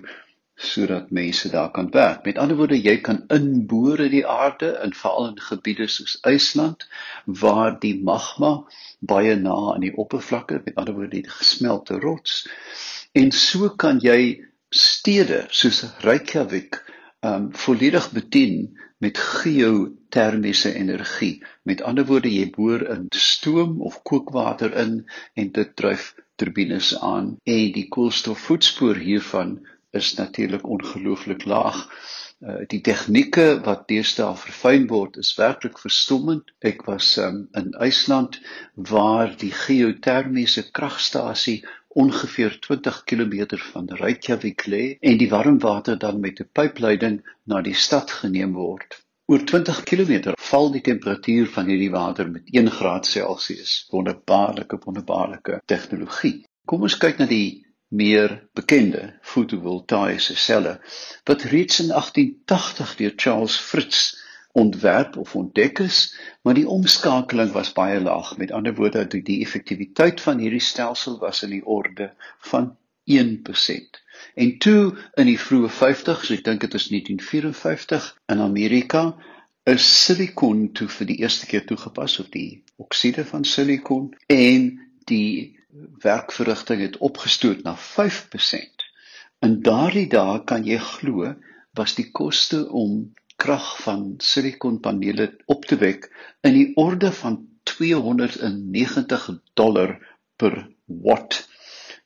sodat 0.55 1.11
mense 1.11 1.49
daar 1.49 1.71
kan 1.71 1.89
werk. 1.91 2.25
Met 2.25 2.37
ander 2.37 2.57
woorde, 2.57 2.79
jy 2.79 2.97
kan 3.03 3.23
inboor 3.27 3.99
in 3.99 4.11
die 4.11 4.25
aarde 4.27 4.71
en 4.79 4.93
veral 4.95 5.27
in 5.33 5.39
gebiede 5.39 5.87
soos 5.91 6.17
IJsland 6.21 6.87
waar 7.25 7.79
die 7.79 7.95
magma 8.03 8.63
baie 8.99 9.35
na 9.35 9.55
aan 9.73 9.83
die 9.83 9.95
oppervlakte, 9.95 10.61
met 10.65 10.75
ander 10.75 10.95
woorde 10.95 11.21
die 11.21 11.29
gesmelte 11.29 11.99
rots. 11.99 12.45
En 13.11 13.31
so 13.31 13.69
kan 13.69 13.99
jy 14.03 14.45
stede 14.69 15.45
soos 15.49 15.83
Reykjavik 16.03 16.81
um 17.25 17.49
volledig 17.55 18.11
bedien 18.11 18.77
met 18.97 19.17
geotermiese 19.17 20.73
energie. 20.73 21.43
Met 21.63 21.81
ander 21.81 22.05
woorde, 22.05 22.31
jy 22.31 22.49
boor 22.49 22.83
in 22.95 23.07
stoom 23.09 23.81
of 23.81 24.01
kookwater 24.03 24.73
in 24.73 25.01
en 25.33 25.51
dit 25.51 25.75
dryf 25.75 26.13
turbines 26.35 26.91
aan 26.99 27.35
en 27.43 27.71
die 27.75 27.87
koolstofvoetspoor 27.91 28.99
hiervan 28.99 29.59
is 29.95 30.13
natuurlik 30.19 30.67
ongelooflik 30.67 31.45
laag. 31.45 31.79
Uh, 32.43 32.65
die 32.67 32.81
tegnieke 32.83 33.61
wat 33.63 33.87
deesdae 33.87 34.35
verfyn 34.35 34.87
word 34.91 35.17
is 35.21 35.31
werklik 35.39 35.79
verstommend. 35.79 36.51
Ek 36.59 36.83
was 36.89 37.13
um, 37.17 37.47
in 37.55 37.71
IJsland 37.79 38.41
waar 38.75 39.31
die 39.39 39.53
geotermiese 39.55 40.65
kragstasie 40.71 41.61
ongeveer 41.95 42.59
20 42.59 43.03
km 43.03 43.57
van 43.71 43.89
Reykjavik 44.01 44.65
lê 44.67 44.83
en 44.99 45.17
die 45.17 45.29
warm 45.31 45.59
water 45.63 45.97
dan 45.97 46.19
met 46.19 46.39
'n 46.43 46.49
pypleiding 46.51 47.21
na 47.43 47.61
die 47.61 47.73
stad 47.73 48.11
geneem 48.11 48.53
word. 48.53 48.99
Oor 49.31 49.39
20 49.39 49.83
km 49.89 50.33
val 50.37 50.71
die 50.71 50.81
temperatuur 50.81 51.47
van 51.53 51.65
hierdie 51.71 51.91
water 51.91 52.27
met 52.31 52.51
1 52.51 52.71
graad 52.71 53.07
Celsius. 53.07 53.87
Wonderbaarlike 53.89 54.77
wonderbaarlike 54.83 55.61
tegnologie. 55.65 56.43
Kom 56.65 56.81
ons 56.81 56.97
kyk 56.97 57.17
na 57.17 57.25
die 57.25 57.64
meer 57.95 58.35
bekende 58.57 59.13
fotovoltaïese 59.21 60.35
selle 60.35 60.77
wat 61.29 61.47
reeds 61.51 61.79
in 61.83 61.91
1880 61.93 62.95
deur 63.01 63.13
Charles 63.15 63.57
Fritz 63.57 64.13
ontwerp 64.55 65.17
of 65.17 65.35
ontdek 65.35 65.79
is, 65.83 66.15
maar 66.41 66.55
die 66.55 66.67
omskakeling 66.67 67.51
was 67.51 67.73
baie 67.75 67.99
laag. 68.01 68.37
Met 68.37 68.51
ander 68.55 68.75
woorde, 68.75 69.03
die, 69.11 69.21
die 69.21 69.41
effektiwiteit 69.43 70.21
van 70.23 70.39
hierdie 70.39 70.63
stelsel 70.63 71.17
was 71.19 71.43
in 71.43 71.51
die 71.57 71.65
orde 71.65 72.13
van 72.51 72.71
1%. 73.11 73.99
En 74.33 74.57
toe 74.57 74.95
in 75.19 75.27
die 75.27 75.39
vroeë 75.39 75.71
50s, 75.79 76.31
ek 76.37 76.45
dink 76.47 76.63
dit 76.63 76.77
is 76.79 76.87
1954 76.93 78.07
in 78.31 78.45
Amerika, 78.45 79.03
is 79.67 79.85
silikon 80.05 80.69
toe 80.77 80.87
vir 80.87 81.11
die 81.11 81.19
eerste 81.25 81.49
keer 81.51 81.65
toegepas 81.67 82.19
op 82.23 82.31
die 82.31 82.63
okside 82.79 83.25
van 83.27 83.43
silikon 83.49 84.11
en 84.31 84.67
die 85.09 85.57
werkverrigting 86.03 86.81
het 86.81 86.97
opgestoot 86.97 87.63
na 87.63 87.75
5%. 87.77 88.85
In 89.45 89.61
daardie 89.61 90.07
dae 90.09 90.43
kan 90.43 90.63
jy 90.67 90.77
glo 90.79 91.33
was 91.75 91.95
die 91.97 92.07
koste 92.11 92.61
om 92.69 93.13
krag 93.35 93.65
van 93.83 94.13
silikonpanele 94.23 95.27
op 95.51 95.65
te 95.65 95.77
wek 95.81 96.07
in 96.47 96.55
die 96.55 96.69
orde 96.79 97.11
van 97.11 97.41
290 97.67 99.27
dollar 99.53 99.97
per 100.35 100.55
watt. 100.85 101.41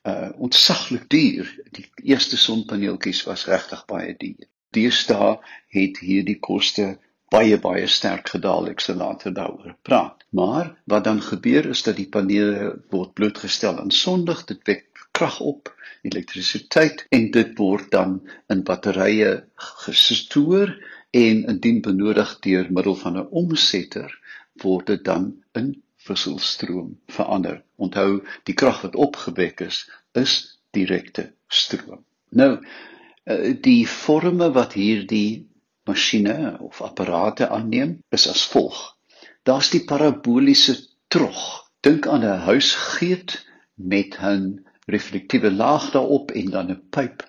Uh 0.07 0.31
ontsaglik 0.37 1.09
duur. 1.11 1.49
Die 1.75 1.85
eerste 2.13 2.37
sonpaneeltjies 2.37 3.23
was 3.27 3.45
regtig 3.45 3.85
baie 3.85 4.15
duur. 4.17 4.47
Deesdae 4.73 5.37
het 5.75 5.99
hierdie 5.99 6.39
koste 6.39 6.97
baie 7.29 7.57
baie 7.61 7.87
sterk 7.87 8.29
gedaal. 8.29 8.69
Ek 8.71 8.81
sal 8.83 8.99
later 9.01 9.33
daaroor 9.33 9.75
praat. 9.81 10.25
Maar 10.29 10.75
wat 10.85 11.03
dan 11.03 11.21
gebeur 11.21 11.69
is 11.69 11.83
dat 11.83 11.97
die 11.97 12.09
panele 12.09 12.75
word 12.93 13.13
blootgestel 13.13 13.79
aan 13.79 13.91
sonlig, 13.91 14.45
dit 14.45 14.61
wek 14.69 14.85
krag 15.11 15.39
op, 15.41 15.73
elektrisiteit 16.01 17.05
en 17.15 17.31
dit 17.31 17.57
word 17.57 17.89
dan 17.91 18.19
in 18.53 18.63
batterye 18.63 19.31
gestoor 19.89 20.71
en 21.11 21.43
indien 21.53 21.81
benodig 21.81 22.35
deur 22.45 22.69
middel 22.71 22.95
van 22.95 23.17
'n 23.17 23.27
omsetter 23.41 24.13
word 24.63 24.87
dit 24.87 25.03
dan 25.05 25.33
in 25.53 25.73
wisselstroom 26.07 26.99
verander. 27.07 27.63
Onthou, 27.75 28.21
die 28.43 28.55
krag 28.55 28.81
wat 28.81 28.95
opgewek 28.95 29.59
is, 29.61 29.89
is 30.13 30.59
direkte 30.71 31.33
stroom. 31.47 32.03
Nou, 32.29 32.59
eh, 33.23 33.55
die 33.61 33.87
forme 33.87 34.51
wat 34.51 34.73
hierdie 34.73 35.48
masjiene 35.89 36.37
of 36.69 36.81
apparate 36.85 37.49
aanneem 37.49 37.97
is 38.17 38.27
as 38.31 38.45
volg. 38.53 38.79
Daar's 39.47 39.69
die 39.73 39.83
paraboliese 39.91 40.75
trog. 41.13 41.41
Dink 41.85 42.07
aan 42.07 42.25
'n 42.25 42.45
huisgeet 42.49 43.37
met 43.75 44.17
'n 44.21 44.65
reflektiewe 44.95 45.51
laag 45.51 45.91
daarop 45.91 46.31
en 46.31 46.49
dan 46.55 46.71
'n 46.71 46.81
pyp 46.95 47.23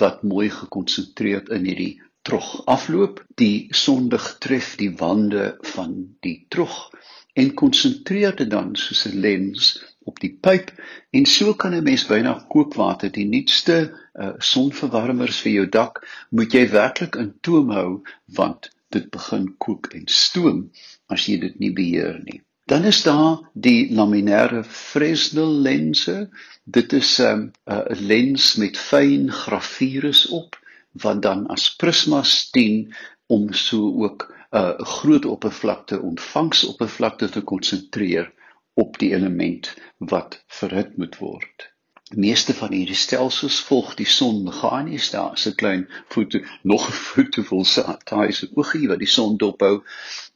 wat 0.00 0.22
mooi 0.22 0.48
gekonsentreerd 0.50 1.48
in 1.48 1.64
hierdie 1.64 2.02
trog 2.22 2.66
afloop. 2.66 3.24
Die 3.34 3.68
sondig 3.70 4.36
tref 4.38 4.76
die 4.76 4.92
wande 4.96 5.56
van 5.74 6.16
die 6.20 6.46
trog 6.48 6.90
en 7.32 7.54
konsentreer 7.54 8.36
dit 8.36 8.50
dan 8.50 8.76
soos 8.76 9.06
'n 9.06 9.20
lens 9.26 9.72
op 10.04 10.20
die 10.20 10.32
pyp 10.46 10.70
en 11.10 11.26
so 11.26 11.54
kan 11.54 11.74
'n 11.74 11.84
mens 11.88 12.04
byna 12.06 12.32
kookwater 12.54 13.12
die 13.12 13.28
nuutste 13.28 13.78
uh, 14.14 14.32
sonverwarmers 14.38 15.40
vir 15.44 15.52
jou 15.52 15.66
dak 15.78 16.02
moet 16.30 16.52
jy 16.52 16.68
werklik 16.70 17.16
in 17.16 17.34
toom 17.40 17.70
hou 17.70 17.90
want 18.38 18.70
dit 18.92 19.10
begin 19.10 19.54
kook 19.58 19.92
en 19.96 20.06
stoom 20.06 20.70
as 21.06 21.26
jy 21.28 21.38
dit 21.40 21.58
nie 21.60 21.72
beheer 21.72 22.18
nie. 22.24 22.40
Dan 22.66 22.84
is 22.84 23.02
daar 23.02 23.40
die 23.52 23.90
laminêre 23.90 24.62
Fresnel 24.64 25.50
lense. 25.66 26.30
Dit 26.64 26.92
is 26.92 27.18
'n 27.20 27.24
um, 27.24 27.40
uh, 27.66 27.84
lens 27.88 28.54
met 28.56 28.78
fyn 28.78 29.30
gravures 29.30 30.26
op 30.28 30.56
wat 30.92 31.22
dan 31.22 31.46
as 31.46 31.74
prismas 31.76 32.50
dien 32.50 32.94
om 33.26 33.52
so 33.52 34.04
ook 34.04 34.28
'n 34.28 34.56
uh, 34.58 34.78
groot 34.78 35.24
oppervlakte 35.24 36.00
ontvangsoppervlakte 36.00 37.28
te 37.28 37.40
konsentreer 37.40 38.32
op 38.74 38.98
die 38.98 39.12
element 39.14 39.74
wat 39.98 40.42
verhit 40.46 40.96
moet 40.96 41.18
word. 41.18 41.72
Meeste 42.14 42.54
van 42.54 42.72
hierdie 42.72 42.96
stelsels 42.96 43.60
volg 43.64 43.94
die 43.96 44.06
son 44.06 44.42
meganies. 44.44 45.10
Daar 45.10 45.32
is 45.32 45.46
'n 45.48 45.54
klein 45.54 45.88
foto, 46.08 46.40
nog 46.62 46.88
'n 46.88 46.92
foto 46.92 47.42
vol 47.42 47.64
satelliese 47.64 48.50
oogie 48.54 48.88
wat 48.88 48.98
die 48.98 49.08
son 49.08 49.36
dophou 49.36 49.82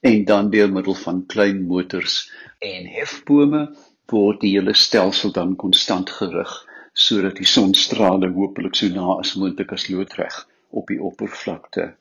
en 0.00 0.24
dan 0.24 0.50
deur 0.50 0.72
middel 0.72 0.94
van 0.94 1.26
klein 1.26 1.66
motors 1.66 2.30
en 2.58 2.86
hefbome 2.86 3.76
word 4.06 4.40
die 4.40 4.52
hele 4.56 4.74
stelsel 4.74 5.32
dan 5.32 5.56
konstant 5.56 6.10
gerig 6.10 6.66
sodat 6.92 7.36
die 7.36 7.46
sonstrale 7.46 8.30
hopelik 8.32 8.74
so 8.74 8.88
na 8.88 9.18
as 9.20 9.34
moontlik 9.34 9.72
as 9.72 9.88
loodreg 9.88 10.48
op 10.70 10.86
die 10.86 11.02
oppervlakte 11.02 11.94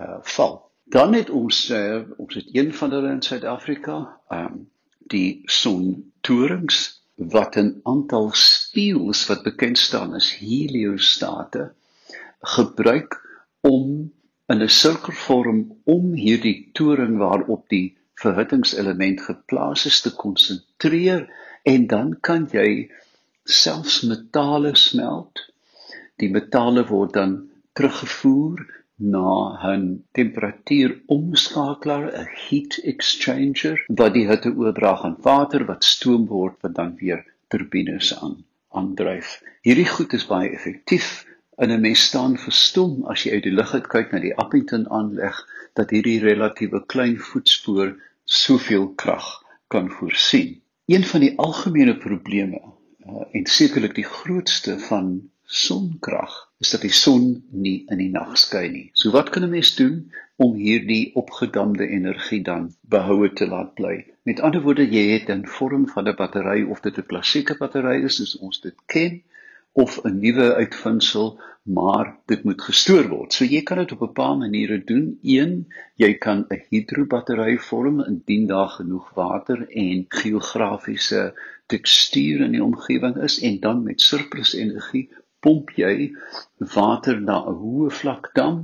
uh 0.00 0.18
val. 0.20 0.70
Dan 0.84 1.12
het 1.12 1.30
ons 1.30 1.70
uh, 1.70 2.02
ons 2.16 2.34
het 2.34 2.48
een 2.52 2.74
van 2.74 2.90
hulle 2.90 3.10
in 3.10 3.22
Suid-Afrika, 3.22 4.20
ehm 4.28 4.44
um, 4.44 4.70
die 5.14 5.42
sontorings 5.44 6.78
wat 7.34 7.56
'n 7.56 7.80
aantal 7.92 8.30
spieëls 8.32 9.26
wat 9.30 9.42
bekend 9.42 9.78
staan 9.78 10.14
as 10.14 10.30
heliostate 10.40 11.72
gebruik 12.56 13.18
om 13.60 14.12
in 14.52 14.62
'n 14.62 14.68
sirkelvorm 14.68 15.60
om 15.84 16.12
hierdie 16.12 16.70
toring 16.72 17.18
waarop 17.18 17.68
die 17.68 17.96
verhittingselement 18.22 19.20
geplaas 19.20 19.86
is 19.86 20.00
te 20.00 20.10
konsentreer 20.14 21.28
en 21.62 21.86
dan 21.86 22.16
kan 22.20 22.48
jy 22.52 22.90
selfs 23.44 24.02
metale 24.02 24.76
smelt. 24.76 25.44
Die 26.16 26.30
metale 26.30 26.86
word 26.86 27.12
dan 27.12 27.50
teruggevoer 27.72 28.66
na 28.98 29.58
'n 29.62 30.04
temperatuuromskakelaar, 30.12 32.06
'n 32.12 32.28
heat 32.44 32.72
exchanger 32.92 33.84
wat 33.86 34.12
die 34.14 34.26
hitte 34.26 34.50
oordra 34.50 34.92
aan 35.02 35.16
water 35.22 35.64
wat 35.64 35.84
stoom 35.84 36.26
word 36.26 36.56
wat 36.60 36.74
dan 36.74 36.96
weer 37.00 37.24
turbines 37.48 38.08
aan 38.22 38.44
aandryf. 38.68 39.42
Hierdie 39.62 39.88
goed 39.88 40.12
is 40.12 40.26
baie 40.26 40.50
effektief 40.50 41.26
en 41.56 41.70
'n 41.70 41.80
mens 41.80 42.02
staan 42.10 42.34
verstom 42.38 43.04
as 43.12 43.22
jy 43.22 43.32
uit 43.32 43.46
die 43.46 43.54
lug 43.60 43.74
uit 43.74 43.86
kyk 43.94 44.12
na 44.12 44.18
die 44.18 44.36
Appington 44.44 44.88
aanleg 44.90 45.36
dat 45.78 45.90
hierdie 45.90 46.20
relatiewe 46.20 46.80
klein 46.86 47.18
voetspoor 47.30 47.94
soveel 48.24 48.88
krag 49.02 49.28
kan 49.68 49.90
voorsien. 49.90 50.60
Een 50.86 51.04
van 51.04 51.20
die 51.20 51.34
algemene 51.38 51.96
probleme 51.96 52.60
uh, 52.60 53.24
en 53.32 53.46
sekerlik 53.46 53.94
die 53.94 54.08
grootste 54.18 54.78
van 54.78 55.30
sonkrag 55.48 56.32
is 56.60 56.70
dat 56.74 56.82
die 56.84 56.92
son 56.92 57.28
nie 57.50 57.86
in 57.88 58.00
die 58.02 58.10
nag 58.12 58.34
skyn 58.36 58.72
nie. 58.72 58.88
So 58.92 59.10
wat 59.14 59.30
kan 59.32 59.44
'n 59.44 59.50
mens 59.50 59.74
doen 59.76 60.12
om 60.36 60.54
hierdie 60.54 61.14
opgedamde 61.14 61.88
energie 61.88 62.42
dan 62.42 62.74
behoue 62.82 63.32
te 63.32 63.46
laat 63.46 63.74
bly? 63.74 64.04
Met 64.22 64.40
ander 64.40 64.60
woorde, 64.60 64.84
jy 64.84 65.06
het 65.12 65.30
'n 65.30 65.46
vorm 65.46 65.88
van 65.88 66.08
'n 66.08 66.16
battery 66.16 66.62
of 66.68 66.80
dit 66.80 66.98
'n 66.98 67.06
klassieke 67.06 67.56
battery 67.58 68.04
is 68.04 68.16
soos 68.16 68.36
ons 68.38 68.60
dit 68.60 68.74
ken 68.86 69.22
of 69.72 70.04
'n 70.04 70.18
nuwe 70.18 70.54
uitvinding, 70.54 71.40
maar 71.62 72.16
dit 72.26 72.44
moet 72.44 72.62
gestoor 72.62 73.08
word. 73.08 73.32
So 73.32 73.44
jy 73.44 73.62
kan 73.62 73.78
dit 73.78 73.92
op 73.92 74.02
'n 74.02 74.12
paar 74.12 74.36
maniere 74.36 74.84
doen. 74.84 75.18
Een, 75.22 75.66
jy 75.96 76.14
kan 76.14 76.44
'n 76.48 76.62
hidrobattery 76.68 77.58
vorm 77.58 78.04
indien 78.04 78.46
daar 78.46 78.68
genoeg 78.68 79.14
water 79.14 79.68
en 79.68 80.04
geografiese 80.08 81.40
tekstuur 81.66 82.40
in 82.40 82.52
die 82.52 82.64
omgewing 82.64 83.16
is 83.16 83.40
en 83.40 83.60
dan 83.60 83.82
met 83.82 84.00
surplus 84.00 84.52
energie 84.54 85.08
pomp 85.44 85.70
jy 85.76 86.10
water 86.74 87.20
na 87.20 87.38
'n 87.44 87.58
hoë 87.62 87.90
vlak 88.00 88.30
dam 88.34 88.56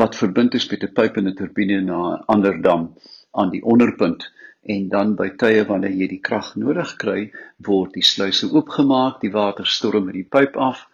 wat 0.00 0.18
verbind 0.22 0.54
is 0.54 0.70
met 0.70 0.84
'n 0.84 0.94
pyp 0.98 1.16
en 1.18 1.28
'n 1.28 1.36
turbine 1.40 1.80
na 1.80 1.98
'n 2.14 2.22
ander 2.34 2.62
dam 2.62 2.94
aan 3.32 3.50
die 3.50 3.64
onderpunt. 3.64 4.30
En 4.62 4.88
dan 4.88 5.14
by 5.14 5.28
tye 5.42 5.64
wanneer 5.70 5.94
jy 6.00 6.08
die 6.08 6.24
krag 6.28 6.54
nodig 6.56 6.96
kry 6.96 7.32
word 7.58 7.92
die 7.92 8.08
sluise 8.12 8.46
oopgemaak 8.52 9.20
die 9.20 9.32
water 9.32 9.66
storm 9.66 10.04
met 10.06 10.14
die 10.14 10.28
pyp 10.36 10.56
af 10.56 10.88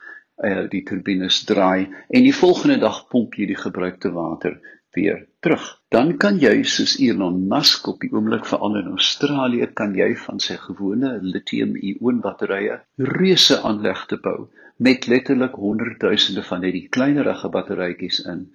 uh, 0.44 0.68
die 0.70 0.82
turbines 0.82 1.44
draai 1.44 1.88
en 2.08 2.22
die 2.22 2.34
volgende 2.34 2.78
dag 2.78 3.08
pomp 3.08 3.34
jy 3.34 3.46
die 3.46 3.62
gebruikte 3.66 4.10
water 4.12 4.60
weer 4.96 5.29
terug. 5.40 5.64
Dan 5.88 6.16
kan 6.22 6.38
jy 6.38 6.62
soos 6.68 6.96
Elon 7.00 7.38
Musk 7.48 7.88
op 7.90 8.00
die 8.04 8.10
oomblik 8.12 8.46
veral 8.48 8.76
in 8.80 8.90
Australië 8.94 9.70
kan 9.80 9.94
jy 9.98 10.12
van 10.24 10.40
sy 10.42 10.56
gewone 10.60 11.16
lithium-ion 11.24 12.20
batterye 12.24 12.80
reuse 13.16 13.60
aanlegte 13.66 14.20
bou 14.26 14.50
met 14.80 15.06
letterlik 15.12 15.56
honderdduisende 15.60 16.44
van 16.50 16.64
hierdie 16.64 16.86
kleinerige 16.96 17.50
batterytjies 17.56 18.22
in 18.24 18.46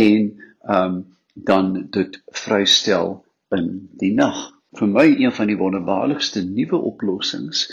en 0.00 0.32
ehm 0.66 0.82
um, 0.82 1.04
dan 1.36 1.66
dit 1.92 2.14
vrystel 2.32 3.10
in 3.52 3.66
die 4.00 4.14
nag. 4.16 4.38
Vir 4.76 4.88
my 4.88 5.04
een 5.20 5.32
van 5.36 5.50
die 5.52 5.56
wonderbaarlikste 5.60 6.42
nuwe 6.48 6.80
oplossings 6.90 7.66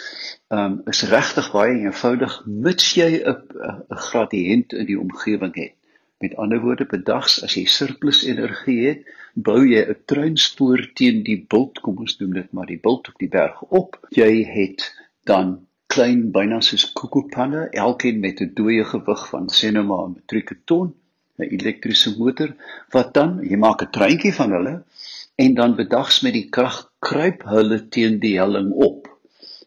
ehm 0.48 0.66
um, 0.66 0.82
is 0.92 1.04
regtig 1.12 1.48
baie 1.56 1.78
eenvoudig 1.86 2.36
mits 2.46 2.92
jy 3.00 3.10
'n 3.24 4.04
gradiënt 4.10 4.76
in 4.84 4.92
die 4.92 5.00
omgewing 5.00 5.56
het. 5.56 5.80
Met 6.24 6.36
ander 6.40 6.62
woorde, 6.64 6.86
bedags 6.88 7.42
as 7.44 7.58
jy 7.60 7.66
surplus 7.68 8.22
energie 8.24 8.80
het, 8.86 9.08
bou 9.48 9.60
jy 9.68 9.82
'n 9.92 9.96
treinspoor 10.12 10.82
teen 11.00 11.24
die 11.28 11.40
bult, 11.54 11.82
kom 11.84 11.98
ons 12.04 12.16
noem 12.20 12.34
dit 12.40 12.54
maar 12.56 12.70
die 12.70 12.80
bult 12.86 13.10
op 13.12 13.18
die 13.20 13.28
berg 13.34 13.58
op. 13.80 13.98
Jy 14.16 14.32
het 14.48 14.86
dan 15.28 15.50
klein 15.94 16.22
byna 16.32 16.60
soos 16.62 16.86
koekoepanne, 17.00 17.64
elkeen 17.86 18.20
met 18.20 18.40
'n 18.42 18.54
dooie 18.60 18.86
gewig 18.92 19.24
van 19.32 19.50
sê 19.58 19.72
nou 19.72 19.84
maar 19.90 20.06
'n 20.06 20.16
metrieke 20.16 20.56
ton, 20.66 20.94
'n 21.40 21.50
elektriese 21.58 22.16
motor 22.18 22.56
wat 22.96 23.14
dan 23.14 23.32
jy 23.50 23.58
maak 23.66 23.82
'n 23.84 23.92
treintjie 23.98 24.34
van 24.40 24.52
hulle 24.52 24.76
en 25.36 25.54
dan 25.60 25.76
bedags 25.76 26.22
met 26.22 26.34
die 26.34 26.50
krag 26.50 26.78
kruip 27.00 27.44
hulle 27.44 27.80
teen 27.90 28.20
die 28.20 28.38
helling 28.40 28.72
op. 28.72 29.10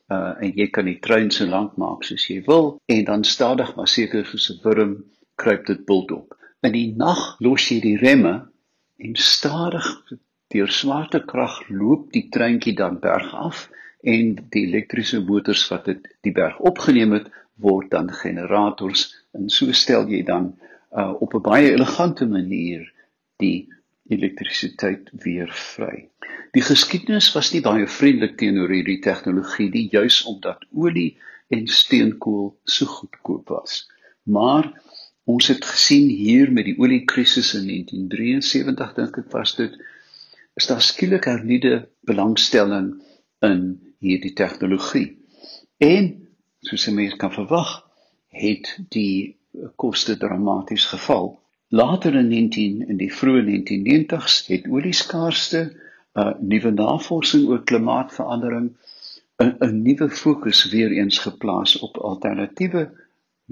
Uh 0.09 0.33
en 0.43 0.53
jy 0.61 0.69
kan 0.71 0.85
die 0.85 1.01
trein 1.07 1.31
so 1.31 1.45
lank 1.45 1.77
maak 1.77 2.05
soos 2.05 2.27
jy 2.31 2.41
wil 2.47 2.81
en 2.87 3.05
dan 3.05 3.25
stadig 3.25 3.77
maar 3.77 3.89
seker 3.89 4.25
soos 4.25 4.51
'n 4.51 4.61
wurm 4.63 4.93
kruip 5.35 5.67
dit 5.67 5.85
bult 5.85 6.13
op. 6.13 6.37
In 6.67 6.73
die 6.75 6.95
nag 6.99 7.37
los 7.47 7.69
jy 7.71 7.77
die 7.79 7.99
remme 8.01 8.35
en 8.99 9.13
stadig 9.15 9.87
deur 10.51 10.71
swaartekrag 10.73 11.61
loop 11.71 12.09
die 12.15 12.25
treintjie 12.35 12.75
dan 12.81 12.97
berg 13.03 13.29
af 13.39 13.61
en 14.15 14.33
die 14.55 14.65
elektriese 14.67 15.21
motors 15.29 15.63
wat 15.71 15.87
dit 15.91 16.09
die 16.27 16.33
berg 16.35 16.59
opgeneem 16.71 17.15
het 17.15 17.29
word 17.67 17.93
dan 17.95 18.11
generators 18.23 19.05
en 19.39 19.47
so 19.57 19.71
stel 19.83 20.11
jy 20.11 20.25
dan 20.27 20.49
uh, 20.91 21.15
op 21.23 21.37
'n 21.39 21.45
baie 21.47 21.71
elegante 21.71 22.27
manier 22.27 22.83
die 23.45 23.69
elektrisiteit 24.11 25.11
weer 25.23 25.51
vry. 25.53 26.09
Die 26.51 26.67
geskiedenis 26.67 27.31
was 27.35 27.53
nie 27.53 27.63
baie 27.63 27.87
vriendelik 27.87 28.37
teenoor 28.43 28.75
hierdie 28.75 29.01
tegnologie 29.07 29.71
nie 29.71 29.87
juis 29.93 30.25
omdat 30.25 30.67
olie 30.75 31.15
en 31.49 31.67
steenkool 31.67 32.57
so 32.65 32.87
goedkoop 32.87 33.55
was. 33.55 33.85
Maar 34.23 34.73
ons 35.27 35.49
het 35.51 35.65
gesien 35.67 36.09
hier 36.09 36.53
met 36.53 36.69
die 36.69 36.77
oliekrisis 36.79 37.55
in 37.59 37.67
1973 37.67 38.93
dink 38.99 39.19
ek 39.23 39.33
was 39.35 39.57
dit 39.59 39.75
is 40.57 40.69
daar 40.71 40.81
skielik 40.81 41.27
hernieude 41.29 41.89
belangstelling 42.09 42.95
in 43.45 43.65
hierdie 44.01 44.33
tegnologie. 44.33 45.19
En 45.83 46.29
soos 46.65 46.87
'n 46.89 46.95
mens 46.95 47.17
kan 47.17 47.33
verwag, 47.33 47.83
het 48.29 48.79
die 48.89 49.37
koste 49.77 50.17
dramaties 50.17 50.85
geval. 50.85 51.39
Later 51.69 52.15
in 52.15 52.29
19 52.29 52.89
in 52.89 52.97
die 52.97 53.13
vroeë 53.13 53.43
1990s 53.49 54.47
het 54.47 54.69
olieskaarste 54.71 55.61
'n 56.17 56.21
uh, 56.21 56.33
nuwe 56.41 56.71
navorsing 56.71 57.49
oor 57.49 57.65
klimaatsverandering 57.65 58.71
'n 59.43 59.57
'n 59.61 59.83
nuwe 59.83 60.09
fokus 60.09 60.65
weer 60.71 60.91
eens 60.91 61.19
geplaas 61.19 61.79
op 61.79 61.97
alternatiewe 61.97 62.91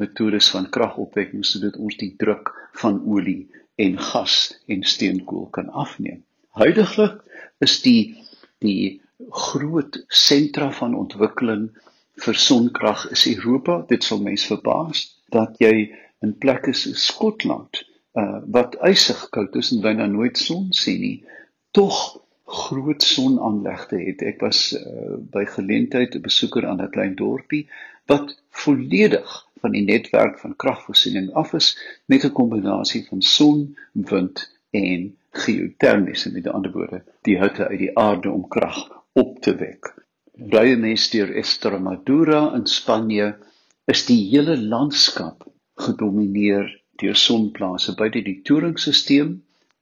metodes 0.01 0.51
van 0.55 0.69
kragopwekking 0.71 1.45
sodat 1.47 1.77
ons 1.77 1.97
die 2.01 2.15
druk 2.19 2.51
van 2.81 3.01
olie 3.07 3.51
en 3.77 3.99
gas 3.99 4.37
en 4.71 4.83
steenkool 4.83 5.49
kan 5.55 5.71
afneem. 5.71 6.23
Huidiglik 6.59 7.23
is 7.65 7.81
die 7.83 8.15
die 8.65 9.01
groot 9.31 9.99
sentra 10.09 10.71
van 10.73 10.95
ontwikkeling 10.99 11.69
vir 12.25 12.39
sonkrag 12.39 13.07
is 13.15 13.27
Europa. 13.31 13.81
Dit 13.89 14.07
sal 14.07 14.23
mense 14.23 14.49
verbaas 14.51 15.07
dat 15.35 15.59
jy 15.63 15.91
in 16.25 16.35
plekke 16.41 16.75
so 16.75 16.95
Skotland 16.99 17.83
uh, 18.19 18.41
wat 18.55 18.79
ysig 18.87 19.27
koud 19.35 19.57
is 19.61 19.73
en 19.75 19.83
byna 19.85 20.07
nooit 20.11 20.39
son 20.39 20.71
sien 20.73 21.01
nie, 21.03 21.17
tog 21.75 21.99
groot 22.45 23.03
sonaanlegte 23.03 23.99
het. 23.99 24.23
Ek 24.23 24.43
was 24.45 24.69
uh, 24.77 25.17
by 25.19 25.45
geleentheid 25.57 26.15
'n 26.15 26.23
besoeker 26.23 26.67
aan 26.69 26.83
'n 26.83 26.95
klein 26.95 27.17
dorpie 27.19 27.67
wat 28.07 28.37
volledig 28.51 29.31
van 29.65 29.73
die 29.73 29.85
netwerk 29.85 30.39
van 30.43 30.57
kragvoorsiening 30.61 31.31
af 31.41 31.55
is 31.57 31.73
met 32.13 32.25
'n 32.25 32.37
kombinasie 32.37 33.05
van 33.09 33.23
son, 33.23 33.77
wind 33.93 34.43
en 34.71 35.17
geotermies, 35.31 36.25
met 36.33 36.49
ander 36.49 36.73
woorde, 36.73 37.03
die 37.23 37.39
hitte 37.39 37.69
uit 37.69 37.79
die 37.79 37.95
aarde 37.99 38.31
om 38.31 38.49
krag 38.49 38.79
op 39.13 39.41
te 39.41 39.55
wek. 39.57 39.95
Rye 40.35 40.77
mens 40.77 41.11
deur 41.11 41.31
Estremadura 41.43 42.55
in 42.55 42.67
Spanje 42.67 43.37
is 43.87 44.05
die 44.07 44.21
hele 44.31 44.57
landskap 44.61 45.47
gedomeineer 45.87 46.69
deur 47.01 47.17
sonplase 47.17 47.95
buite 47.95 48.23
die 48.23 48.41
toringsisteem 48.43 49.35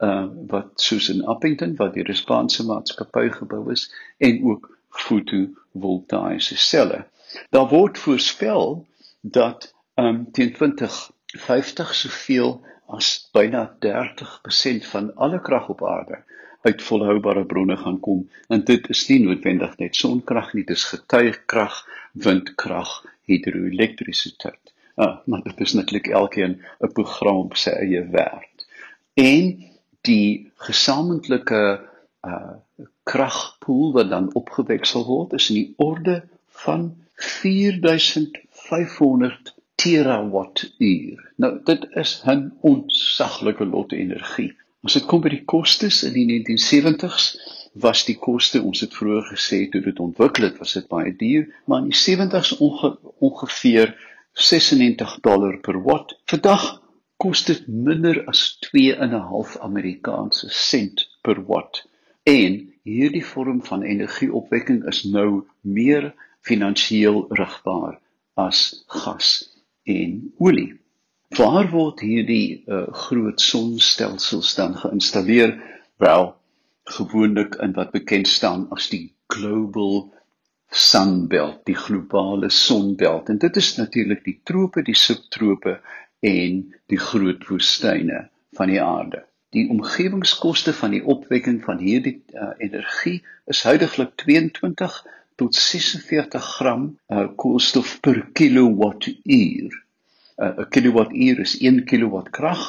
uh 0.03 0.27
wat 0.53 0.81
soos 0.87 1.09
in 1.13 1.25
Appington 1.35 1.75
wat 1.81 1.95
deur 1.95 2.09
die 2.11 2.19
Spaanse 2.19 2.65
maatskappy 2.67 3.29
gebou 3.35 3.65
is 3.73 3.89
en 4.19 4.43
ook 4.45 4.71
fotovoltaïese 5.05 6.57
selle. 6.57 7.05
Daar 7.51 7.69
word 7.69 7.99
voorspel 7.99 8.87
dat 9.23 9.71
um 9.95 10.27
teen 10.33 10.53
2050 10.53 11.95
soveel 11.95 12.61
as 12.87 13.29
byna 13.33 13.65
30% 13.87 14.89
van 14.91 15.15
alle 15.15 15.41
krag 15.41 15.69
op 15.69 15.85
aarde 15.87 16.23
uit 16.63 16.83
volhoubare 16.83 17.45
bronne 17.47 17.77
gaan 17.77 18.01
kom. 18.01 18.29
En 18.49 18.65
dit 18.65 18.89
is 18.89 19.07
nie 19.09 19.23
noodwendig 19.25 19.79
net 19.79 19.97
sonkrag 19.97 20.53
nie 20.55 20.65
dis 20.65 20.85
getuigkrag 20.91 21.81
windkrag 22.13 23.01
hidroelektrisiteit 23.31 24.73
ah, 24.95 25.19
maar 25.25 25.43
dit 25.43 25.61
is 25.61 25.73
netlik 25.73 26.07
elkeen 26.07 26.61
'n 26.81 26.93
program 26.93 27.37
op 27.47 27.57
sy 27.57 27.71
eie 27.71 28.03
werd 28.11 28.67
en 29.15 29.71
die 30.01 30.51
gesamentlike 30.69 31.63
uh 32.27 32.55
kragpool 33.03 33.93
wat 33.93 34.11
dan 34.11 34.35
opgewek 34.39 34.85
sal 34.87 35.05
word 35.05 35.33
is 35.39 35.49
in 35.51 35.57
die 35.57 35.75
orde 35.77 36.23
van 36.65 36.85
4500 38.73 39.55
terawattuur. 39.75 41.33
Nou 41.37 41.61
dit 41.65 41.87
is 41.91 42.23
'n 42.27 42.53
onsaglike 42.61 43.65
lot 43.65 43.93
energie. 43.93 44.53
As 44.83 44.93
dit 44.93 45.05
kom 45.05 45.21
by 45.21 45.29
die 45.29 45.45
kostes 45.45 46.03
in 46.03 46.13
die 46.13 46.27
1970s 46.27 47.27
was 47.73 48.05
die 48.05 48.17
koste, 48.19 48.63
ons 48.63 48.81
het 48.81 48.95
vroeër 48.95 49.27
gesê 49.33 49.69
toe 49.71 49.81
dit 49.81 49.99
ontwikkel 50.01 50.45
het, 50.45 50.59
was 50.59 50.73
dit 50.73 50.89
baie 50.89 51.17
duur, 51.17 51.47
maar 51.65 51.83
in 51.83 51.91
die 51.91 52.01
70s 52.01 52.57
onge, 52.59 52.99
ongeveer 53.19 53.95
96 54.33 55.19
dollar 55.21 55.59
per 55.61 55.83
watt. 55.83 56.17
Vandag 56.25 56.83
kos 57.17 57.45
dit 57.45 57.67
minder 57.69 58.25
as 58.27 58.59
2.5 58.67 59.59
Amerikaanse 59.61 60.49
sent 60.49 61.09
per 61.23 61.45
watt. 61.45 61.85
En 62.23 62.73
hierdie 62.83 63.25
vorm 63.25 63.65
van 63.65 63.83
energieopwekking 63.83 64.87
is 64.89 65.05
nou 65.05 65.45
meer 65.61 66.15
finansiëel 66.41 67.27
rigbaar 67.31 68.02
as 68.35 68.85
gas 68.87 69.51
en 69.85 70.33
olie. 70.39 70.73
Waar 71.37 71.71
word 71.73 72.03
hierdie 72.05 72.65
uh, 72.69 72.87
groot 73.07 73.41
sonstelsels 73.41 74.55
dan 74.55 74.77
geïnstalleer? 74.77 75.57
Wel, 76.03 76.35
gewoonlik 76.85 77.57
in 77.65 77.73
wat 77.73 77.93
bekend 77.95 78.29
staan 78.29 78.67
as 78.71 78.91
die 78.93 79.15
global 79.33 80.11
sunbelt, 80.73 81.63
die 81.69 81.77
globale 81.77 82.51
sonbelt. 82.51 83.29
En 83.29 83.39
dit 83.39 83.57
is 83.57 83.77
natuurlik 83.77 84.25
die 84.25 84.39
trope, 84.45 84.83
die 84.85 84.97
subtrope 84.97 85.79
en 86.21 86.63
die 86.93 87.01
groot 87.01 87.45
woestyne 87.49 88.27
van 88.57 88.73
die 88.73 88.81
aarde. 88.83 89.25
Die 89.53 89.67
omgewingskoste 89.69 90.73
van 90.73 90.95
die 90.97 91.03
opwekking 91.05 91.61
van 91.65 91.81
hierdie 91.81 92.23
uh, 92.33 92.53
energie 92.59 93.21
is 93.53 93.63
huidigelik 93.69 94.15
22 94.25 95.01
tot 95.43 95.59
46 95.59 96.45
gram 96.57 96.87
uh, 97.09 97.27
koolstof 97.37 97.99
per 98.01 98.23
kilowattuur. 98.39 99.75
Uh, 100.37 100.53
'n 100.63 100.69
Kilowattuur 100.75 101.41
is 101.43 101.59
1 101.59 101.85
kilowatt 101.85 102.31
krag 102.31 102.63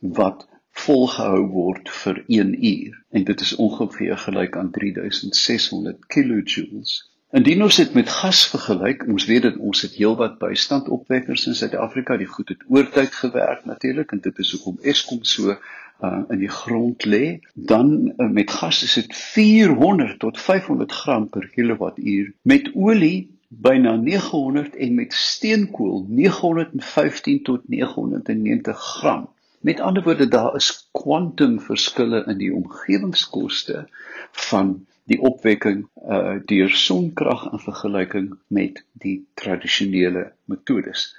wat 0.00 0.46
volgehou 0.84 1.46
word 1.52 1.88
vir 2.00 2.22
1 2.26 2.52
uur 2.72 2.98
en 3.10 3.24
dit 3.30 3.40
is 3.46 3.54
ongeveer 3.56 4.18
gelyk 4.26 4.56
aan 4.56 4.70
3600 4.70 6.06
kilojoules. 6.06 6.92
Indien 7.38 7.62
ons 7.62 7.76
dit 7.76 7.94
met 7.94 8.08
gas 8.08 8.46
vergelyk, 8.48 9.02
ons 9.12 9.26
weet 9.28 9.42
dat 9.42 9.56
ons 9.70 9.82
het 9.84 9.96
heelwat 10.00 10.38
bystandopwekkers 10.40 11.46
in 11.50 11.56
Suid-Afrika, 11.58 12.16
die 12.16 12.30
goed 12.36 12.54
het 12.54 12.62
oortyd 12.68 13.12
gewerk 13.22 13.66
natuurlik 13.68 14.12
en 14.12 14.22
dit 14.24 14.38
is 14.44 14.52
hoekom 14.56 14.78
Eskom 14.80 15.24
so 15.24 15.56
uh, 16.00 16.22
in 16.28 16.38
die 16.38 16.50
grond 16.52 17.04
lê, 17.04 17.38
dan 17.54 18.12
uh, 18.16 18.28
met 18.30 18.50
gas 18.50 18.82
is 18.82 18.94
dit 18.94 19.16
400 19.16 20.18
tot 20.18 20.40
500 20.40 20.92
gram 20.92 21.28
per 21.28 21.48
kilowattuur. 21.54 22.32
Met 22.42 22.70
olie 22.74 23.38
byna 23.48 23.96
900 23.96 24.76
en 24.76 24.94
met 24.94 25.12
steenkool 25.12 26.06
915 26.08 27.42
tot 27.42 27.68
990 27.68 28.78
gram. 28.78 29.28
Met 29.60 29.80
ander 29.80 30.02
woorde 30.02 30.28
daar 30.28 30.54
is 30.54 30.88
kwantumverskille 30.92 32.24
in 32.26 32.38
die 32.38 32.54
omgewingskoste 32.54 33.88
van 34.30 34.86
die 35.08 35.20
opwekking 35.20 35.86
uh 36.04 36.36
deur 36.44 36.70
sonkrag 36.70 37.48
in 37.52 37.62
vergelyking 37.64 38.28
met 38.46 38.84
die 38.92 39.26
tradisionele 39.34 40.32
metodes. 40.44 41.16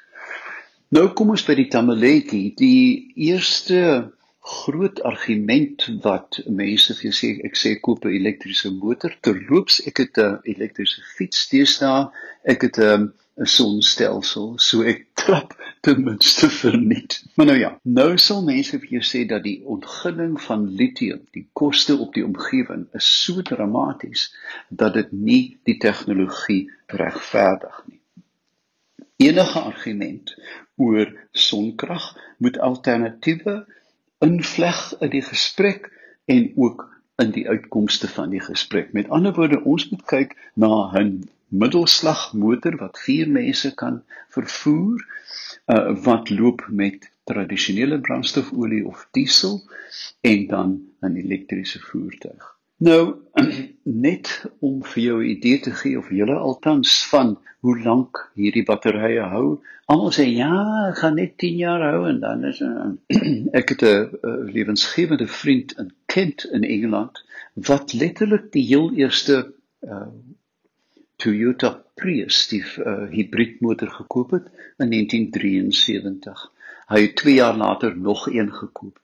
Nou 0.90 1.10
kom 1.14 1.34
ons 1.34 1.44
by 1.46 1.56
die 1.58 1.68
tamaletjie, 1.70 2.54
die 2.58 3.12
eerste 3.30 3.82
groot 4.40 5.04
argument 5.04 5.86
wat 6.02 6.40
mense 6.48 6.94
vir 6.96 7.10
jou 7.10 7.16
sê 7.16 7.30
ek 7.46 7.56
sê 7.60 7.76
koop 7.86 8.06
'n 8.06 8.16
elektriese 8.20 8.72
motor. 8.72 9.12
Terloops 9.22 9.82
ek 9.90 9.98
het 10.04 10.18
'n 10.18 10.40
elektriese 10.44 11.02
fiets 11.16 11.50
deesdae 11.52 12.10
ek 12.44 12.62
het 12.62 12.78
'n 12.80 13.12
'n 13.40 13.46
sonstelsel 13.46 14.58
so 14.60 14.84
ek 14.84 15.06
trap 15.22 15.54
ten 15.82 16.04
minste 16.04 16.50
verniet. 16.50 17.24
Maar 17.36 17.46
nou 17.46 17.58
ja 17.58 17.72
nou 17.84 18.18
sal 18.18 18.44
mense 18.44 18.80
vir 18.80 18.90
jou 18.98 19.04
sê 19.12 19.26
dat 19.28 19.44
die 19.44 19.62
ontginning 19.66 20.42
van 20.42 20.68
lithium 20.82 21.22
die 21.32 21.48
koste 21.54 21.96
op 21.98 22.14
die 22.14 22.26
omgewing 22.26 22.88
is 23.00 23.08
so 23.24 23.42
dramaties 23.42 24.36
dat 24.70 24.94
dit 24.94 25.12
nie 25.12 25.58
die 25.64 25.78
tegnologie 25.78 26.72
regverdig 26.88 27.84
nie. 27.88 28.02
Enige 29.30 29.60
argument 29.60 30.36
oor 30.76 31.12
sonkrag 31.32 32.16
moet 32.38 32.60
alternatiewe 32.60 33.66
invleg 34.20 34.80
in 35.00 35.10
die 35.10 35.24
gesprek 35.24 35.90
en 36.26 36.52
ook 36.56 36.88
in 37.20 37.32
die 37.32 37.48
uitkomste 37.50 38.08
van 38.08 38.30
die 38.30 38.42
gesprek. 38.44 38.94
Met 38.94 39.10
ander 39.10 39.34
woorde, 39.34 39.64
ons 39.64 39.90
moet 39.90 40.06
kyk 40.06 40.36
na 40.54 40.92
'n 41.00 41.30
middelslag 41.50 42.34
motor 42.34 42.78
wat 42.78 43.00
vier 43.00 43.30
mense 43.30 43.74
kan 43.76 44.04
vervoer 44.30 45.02
uh, 45.66 45.96
wat 46.04 46.30
loop 46.30 46.68
met 46.70 47.10
tradisionele 47.24 48.00
brandstofolie 48.00 48.86
of 48.88 49.08
diesel 49.12 49.62
en 50.22 50.48
dan 50.48 50.82
'n 51.02 51.16
elektriese 51.16 51.80
voertuig. 51.80 52.59
Nou 52.80 53.16
net 54.08 54.30
om 54.64 54.80
vir 54.84 55.02
jou 55.04 55.18
'n 55.20 55.30
idee 55.30 55.60
te 55.60 55.72
gee 55.72 55.98
of 56.00 56.10
julle 56.10 56.36
altans 56.36 56.92
van 57.12 57.36
hoe 57.60 57.76
lank 57.84 58.32
hierdie 58.40 58.64
batterye 58.64 59.26
hou. 59.34 59.60
Almal 59.92 60.14
sê 60.16 60.26
ja, 60.32 60.54
gaan 60.96 61.18
net 61.20 61.38
10 61.44 61.58
jaar 61.60 61.84
hou 61.92 62.08
en 62.08 62.20
dan 62.20 62.46
is 62.48 62.62
ek 63.60 63.74
het 63.74 63.84
'n 63.84 64.52
lewensgewende 64.56 65.28
vriend 65.28 65.76
in 65.84 65.92
Kent 66.06 66.46
in 66.46 66.64
Engeland 66.64 67.24
wat 67.54 67.94
letterlik 67.94 68.52
die 68.52 68.64
heel 68.64 68.94
eerste 68.94 69.52
uh, 69.84 70.08
Toyota 71.16 71.84
Prius 72.00 72.48
die 72.48 72.64
uh, 72.64 73.10
hibriedmotor 73.12 73.92
gekoop 73.92 74.32
het 74.32 74.48
in 74.78 74.90
1973. 74.96 76.52
Hy 76.88 77.02
het 77.02 77.16
2 77.16 77.34
jaar 77.34 77.58
later 77.58 77.98
nog 77.98 78.28
een 78.32 78.54
gekoop. 78.54 79.00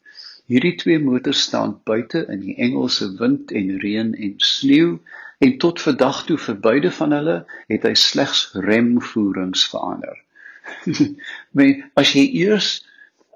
Hierdie 0.46 0.76
twee 0.78 1.00
motors 1.02 1.42
staan 1.42 1.80
buite 1.84 2.26
in 2.30 2.42
die 2.44 2.56
Engelse 2.62 3.08
wind 3.18 3.52
en 3.52 3.78
reën 3.82 4.12
en 4.14 4.34
sneeu 4.38 5.00
en 5.38 5.58
tot 5.58 5.82
vandag 5.82 6.20
toe 6.28 6.38
vir 6.38 6.60
beide 6.68 6.92
van 6.98 7.16
hulle 7.18 7.38
het 7.72 7.88
hy 7.88 7.94
slegs 7.98 8.44
remvoerings 8.68 9.66
verander. 9.72 10.22
Maar 11.56 11.74
as 12.02 12.14
jy 12.18 12.28
eers 12.44 12.70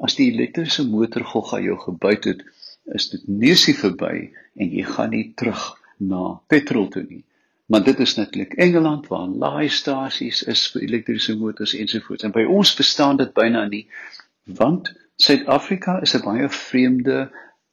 as 0.05 0.15
die 0.19 0.29
elektriese 0.31 0.85
motor 0.87 1.25
gogga 1.27 1.59
jou 1.65 1.75
gebuit 1.81 2.29
het, 2.29 2.45
is 2.93 3.09
dit 3.11 3.25
neusie 3.27 3.75
verby 3.77 4.29
en 4.55 4.69
jy 4.69 4.85
gaan 4.87 5.11
nie 5.13 5.25
terug 5.37 5.65
na 5.97 6.37
petrol 6.47 6.87
toe 6.93 7.03
nie. 7.03 7.23
Maar 7.69 7.83
dit 7.85 7.99
is 8.05 8.15
netlik 8.17 8.55
Engeland 8.57 9.09
waar 9.09 9.27
laaistasies 9.27 10.41
is 10.49 10.63
vir 10.73 10.85
elektriese 10.87 11.35
motors 11.37 11.75
ensovoorts. 11.77 12.25
En 12.25 12.33
by 12.33 12.45
ons 12.49 12.71
bestaan 12.77 13.17
dit 13.17 13.33
byna 13.33 13.65
nie 13.69 13.85
want 14.57 14.89
Suid-Afrika 15.19 15.99
is 16.05 16.13
'n 16.15 16.23
baie 16.23 16.49
vreemde 16.49 17.17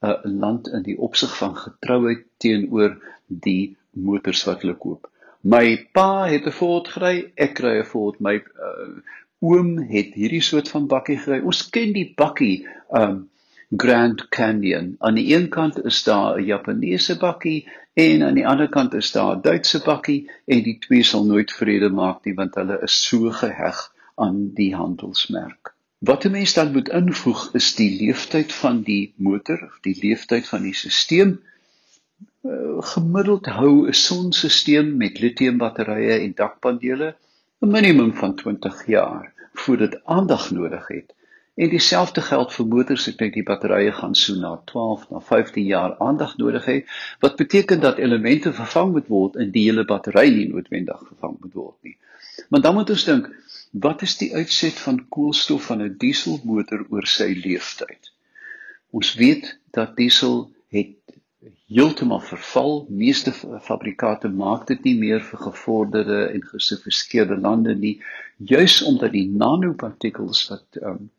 uh, 0.01 0.15
land 0.23 0.69
in 0.69 0.83
die 0.83 0.97
opsig 0.99 1.37
van 1.39 1.53
getrouheid 1.57 2.25
teenoor 2.43 2.97
die 3.27 3.77
motors 3.91 4.43
wat 4.49 4.65
hulle 4.65 4.75
koop. 4.75 5.07
My 5.55 5.77
pa 5.99 6.27
het 6.27 6.49
'n 6.51 6.57
Ford 6.57 6.89
gery, 6.95 7.31
ek 7.45 7.55
kry 7.61 7.77
'n 7.79 7.87
Ford. 7.93 8.19
My 8.21 8.35
uh, 8.41 8.89
oom 9.39 9.79
het 9.93 10.19
hierdie 10.19 10.43
soort 10.43 10.69
van 10.75 10.89
bakkie 10.91 11.19
gery. 11.23 11.39
Ons 11.53 11.63
ken 11.71 11.95
die 11.95 12.09
bakkie 12.17 12.67
um 13.03 13.29
Grand 13.71 14.27
Canyon. 14.29 14.97
Aan 14.99 15.15
die 15.15 15.29
een 15.35 15.49
kant 15.49 15.79
is 15.85 16.03
daar 16.03 16.41
'n 16.41 16.45
Japaneese 16.51 17.19
bakkie 17.19 17.69
en 17.95 18.23
aan 18.23 18.35
die 18.35 18.47
ander 18.47 18.69
kant 18.69 18.95
is 18.95 19.13
daar 19.13 19.37
'n 19.37 19.47
Duitse 19.47 19.83
bakkie 19.85 20.31
en 20.45 20.63
die 20.63 20.79
twee 20.79 21.03
sal 21.03 21.25
nooit 21.25 21.53
vrede 21.53 21.89
maak 21.89 22.25
nie 22.25 22.35
want 22.35 22.55
hulle 22.55 22.83
is 22.83 22.99
so 23.07 23.31
geheg 23.31 23.87
aan 24.15 24.51
die 24.55 24.75
handelsmerk. 24.75 25.76
Wat 26.09 26.25
'n 26.25 26.31
mens 26.31 26.55
dan 26.55 26.73
moet 26.73 26.89
invoeg 27.01 27.43
is 27.61 27.75
die 27.75 27.91
leeftyd 28.01 28.53
van 28.63 28.83
die 28.83 29.13
motor 29.17 29.63
of 29.69 29.79
die 29.89 29.97
leeftyd 30.03 30.49
van 30.49 30.63
die 30.63 30.75
stelsel. 30.75 31.37
Uh, 32.47 32.83
gemiddeld 32.93 33.47
hou 33.59 33.73
'n 33.89 34.01
sonstelsel 34.07 34.87
met 35.03 35.19
lithiumbatterye 35.25 36.15
en 36.25 36.33
dakpanele 36.43 37.09
'n 37.61 37.71
minimum 37.79 38.13
van 38.23 38.35
20 38.35 38.87
jaar 38.87 39.33
voordat 39.53 40.01
aandag 40.05 40.51
nodig 40.51 40.89
het 40.89 41.17
En 41.57 41.71
dieselfde 41.73 42.21
geld 42.21 42.51
vir 42.53 42.67
motors. 42.69 43.07
Ek 43.09 43.17
dink 43.21 43.33
die 43.33 43.45
batterye 43.49 43.93
gaan 43.99 44.15
so 44.23 44.35
na 44.37 44.51
12 44.69 45.07
na 45.09 45.23
15 45.25 45.65
jaar 45.65 45.95
aandag 46.05 46.35
nodig 46.37 46.67
hê, 46.69 46.75
wat 47.25 47.39
beteken 47.41 47.81
dat 47.81 47.97
elemente 48.07 48.53
vervang 48.53 48.93
moet 48.93 49.07
word 49.09 49.39
en 49.41 49.55
die 49.55 49.63
hele 49.65 49.87
battery 49.89 50.27
nie 50.35 50.51
noodwendig 50.51 51.01
vervang 51.07 51.39
moet 51.41 51.55
word 51.57 51.89
nie. 51.89 51.95
Maar 52.53 52.61
dan 52.67 52.77
moet 52.77 52.93
ons 52.93 53.07
dink, 53.09 53.31
wat 53.81 54.03
is 54.03 54.17
die 54.21 54.31
uitset 54.35 54.79
van 54.85 55.03
koolstof 55.09 55.67
van 55.71 55.83
'n 55.83 55.97
dieselmotor 55.99 56.87
oor 56.91 57.07
sy 57.07 57.31
lewensduur? 57.45 58.13
Ons 58.91 59.15
weet 59.15 59.59
dat 59.71 59.97
diesel 59.97 60.51
het 60.69 60.95
heeltemal 61.67 62.21
verval. 62.21 62.87
Meeste 62.89 63.33
fabrikante 63.61 64.29
maak 64.29 64.67
dit 64.67 64.83
nie 64.85 64.97
meer 64.99 65.21
vir 65.21 65.39
gevorderde 65.39 66.21
en 66.27 66.43
gesofistikeerde 66.43 67.37
lande 67.37 67.75
nie, 67.75 68.01
juis 68.37 68.83
omdat 68.83 69.13
die 69.13 69.29
nanopartikels 69.29 70.49
wat 70.49 70.81
um, 70.83 71.11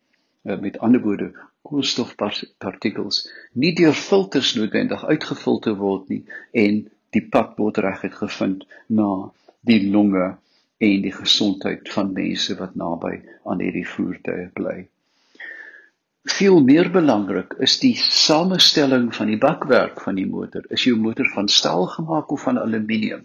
met 0.41 0.79
ander 0.79 1.01
woorde 1.01 1.31
koolstofpartikels 1.67 3.25
nie 3.53 3.73
deur 3.75 3.93
filters 3.93 4.53
noodwendig 4.55 5.03
uitgefilter 5.05 5.75
word 5.75 6.09
nie 6.13 6.23
en 6.51 6.85
die 7.15 7.23
pad 7.33 7.57
word 7.59 7.81
reguit 7.83 8.15
gevind 8.15 8.63
na 8.87 9.09
die 9.67 9.81
longe 9.91 10.29
en 10.77 11.01
die 11.01 11.13
gesondheid 11.13 11.89
van 11.89 12.13
mense 12.13 12.55
wat 12.59 12.75
naby 12.75 13.15
aan 13.49 13.63
hierdie 13.63 13.87
voertuie 13.87 14.49
bly. 14.53 14.77
Veel 16.27 16.59
meer 16.61 16.89
belangrik 16.91 17.55
is 17.63 17.77
die 17.79 17.95
samestelling 17.97 19.07
van 19.15 19.31
die 19.31 19.39
bakwerk 19.39 20.01
van 20.03 20.19
die 20.19 20.27
motor. 20.27 20.65
Is 20.75 20.83
jou 20.83 20.97
motor 20.99 21.29
van 21.33 21.47
staal 21.47 21.87
gemaak 21.93 22.31
of 22.31 22.43
van 22.43 22.59
aluminium? 22.59 23.23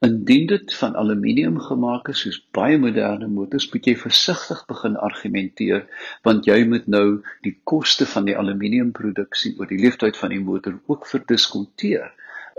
Indien 0.00 0.46
dit 0.46 0.74
van 0.78 0.96
aluminium 0.96 1.58
gemaak 1.60 2.08
is 2.08 2.20
soos 2.24 2.38
baie 2.56 2.78
moderne 2.78 3.26
motors, 3.28 3.66
moet 3.72 3.86
jy 3.90 3.96
versigtig 3.98 4.60
begin 4.70 4.96
argumenteer 4.96 5.84
want 6.26 6.46
jy 6.46 6.60
moet 6.70 6.86
nou 6.86 7.20
die 7.46 7.56
koste 7.66 8.06
van 8.06 8.28
die 8.30 8.36
aluminiumproduksie 8.38 9.56
oor 9.58 9.68
die 9.68 9.80
lewensduur 9.82 10.14
van 10.20 10.34
die 10.34 10.42
motor 10.50 10.78
ook 10.86 11.06
verdiskonteer 11.10 12.12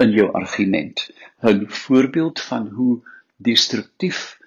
in 0.04 0.12
jou 0.15 0.28
argument. 0.36 1.08
'n 1.41 1.65
Voorbeeld 1.84 2.43
van 2.52 2.67
hoe 2.75 2.99
destruktief 3.47 4.38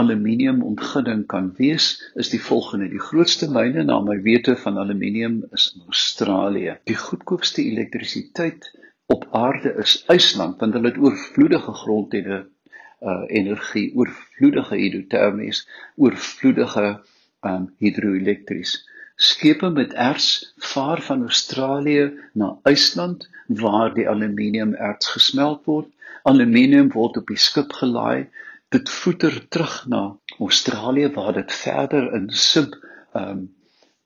aluminium 0.00 0.62
ontginning 0.62 1.24
kan 1.30 1.50
wees 1.58 1.86
is 2.14 2.30
die 2.34 2.42
volgende: 2.42 2.88
Die 2.90 3.02
grootste 3.02 3.48
myne 3.50 3.84
na 3.84 3.98
my 4.04 4.16
wete 4.26 4.56
van 4.64 4.78
aluminium 4.78 5.42
is 5.56 5.70
in 5.74 5.86
Australië. 5.86 6.76
Die 6.90 6.96
goedkoopste 6.96 7.62
elektrisiteit 7.62 8.70
op 9.10 9.26
aarde 9.34 9.74
is 9.82 10.00
IJsland 10.06 10.60
want 10.62 10.76
hulle 10.78 10.92
het 10.92 10.98
oorvloedige 10.98 11.72
grondhede 11.82 12.46
uh 13.00 13.22
energie, 13.32 13.90
oorvloedige 13.96 14.76
hidrotermies, 14.76 15.64
oorvloedige 15.96 17.00
um 17.50 17.70
hidroelektries. 17.78 18.74
Skepe 19.16 19.70
met 19.70 19.92
erts 19.92 20.52
vaar 20.72 21.00
van 21.02 21.22
Australië 21.22 22.10
na 22.32 22.58
IJsland 22.62 23.28
waar 23.46 23.94
die 23.94 24.08
aluminium 24.08 24.74
erts 24.74 25.08
gesmelt 25.16 25.64
word. 25.64 25.88
Aluminium 26.22 26.90
word 26.92 27.16
op 27.16 27.26
die 27.26 27.38
skip 27.38 27.72
gelaai, 27.72 28.28
dit 28.70 28.90
voeter 28.90 29.48
terug 29.48 29.86
na 29.88 30.02
Australië 30.38 31.10
waar 31.14 31.32
dit 31.32 31.52
verder 31.52 32.12
in 32.14 32.28
sub 32.30 32.76
um 33.14 33.48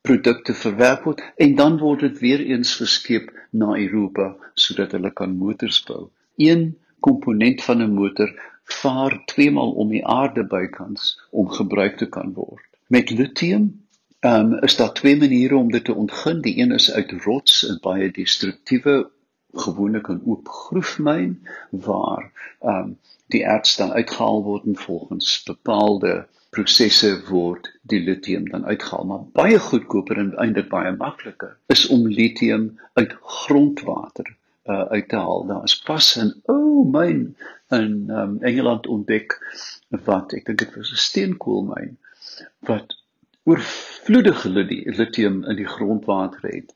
produkte 0.05 0.53
verwerk 0.53 1.05
word 1.07 1.21
en 1.41 1.55
dan 1.57 1.77
word 1.81 2.03
dit 2.05 2.19
weer 2.21 2.41
eens 2.45 2.75
geskep 2.77 3.31
na 3.49 3.73
Europa 3.73 4.35
sodat 4.53 4.93
hulle 4.93 5.11
kan 5.11 5.37
motors 5.37 5.79
bou. 5.87 6.09
Een 6.37 6.75
komponent 6.99 7.63
van 7.63 7.81
'n 7.81 7.93
motor 7.93 8.29
vaar 8.81 9.21
twee 9.25 9.51
maal 9.51 9.71
om 9.71 9.89
die 9.89 10.05
aarde 10.05 10.43
bykans 10.43 11.15
om 11.31 11.49
gebruik 11.49 11.97
te 11.97 12.09
kan 12.09 12.33
word. 12.33 12.65
Met 12.87 13.09
lithium 13.09 13.85
um, 14.21 14.53
is 14.61 14.75
daar 14.75 14.93
twee 14.93 15.17
maniere 15.17 15.55
om 15.55 15.71
dit 15.71 15.85
te 15.85 15.93
ontgin. 15.93 16.41
Die 16.41 16.57
een 16.57 16.71
is 16.71 16.91
uit 16.91 17.11
rots, 17.11 17.65
'n 17.69 17.77
baie 17.81 18.11
destruktiewe 18.11 19.09
gewoonlik 19.57 20.09
'n 20.09 20.21
oop 20.25 20.47
groefmyn 20.47 21.47
waar 21.69 22.31
um, 22.61 22.97
die 23.33 23.43
erts 23.43 23.75
dan 23.75 23.91
uitgehaal 23.91 24.43
word 24.43 24.65
en 24.65 24.77
volgens 24.77 25.43
bepaalde 25.43 26.27
prosesse 26.49 27.11
word 27.29 27.71
die 27.81 27.99
lithium 27.99 28.49
dan 28.49 28.65
uitgehaal 28.65 29.05
maar 29.05 29.23
baie 29.33 29.59
goedkoper 29.59 30.17
en 30.17 30.33
eintlik 30.37 30.69
baie 30.69 30.95
makliker 30.95 31.57
is 31.67 31.87
om 31.87 32.07
lithium 32.07 32.79
uit 32.93 33.15
grondwater 33.21 34.35
uh, 34.65 34.81
uit 34.81 35.09
te 35.09 35.15
haal. 35.15 35.45
Daar 35.45 35.63
is 35.63 35.81
pas 35.81 36.15
'n 36.15 36.41
ou 36.45 36.55
oh, 36.57 36.91
myn 36.91 37.37
in 37.69 38.09
um, 38.09 38.37
Engeland 38.41 38.87
ontdek 38.87 39.37
wat 39.89 40.33
ek 40.33 40.45
dink 40.45 40.59
dit 40.59 40.75
was 40.75 40.91
'n 40.91 41.03
steenkoolmyn 41.07 41.97
wat 42.59 42.97
oorvloedige 43.43 44.49
lithium 44.49 45.43
in 45.43 45.55
die 45.55 45.67
grondwater 45.67 46.49
het 46.49 46.74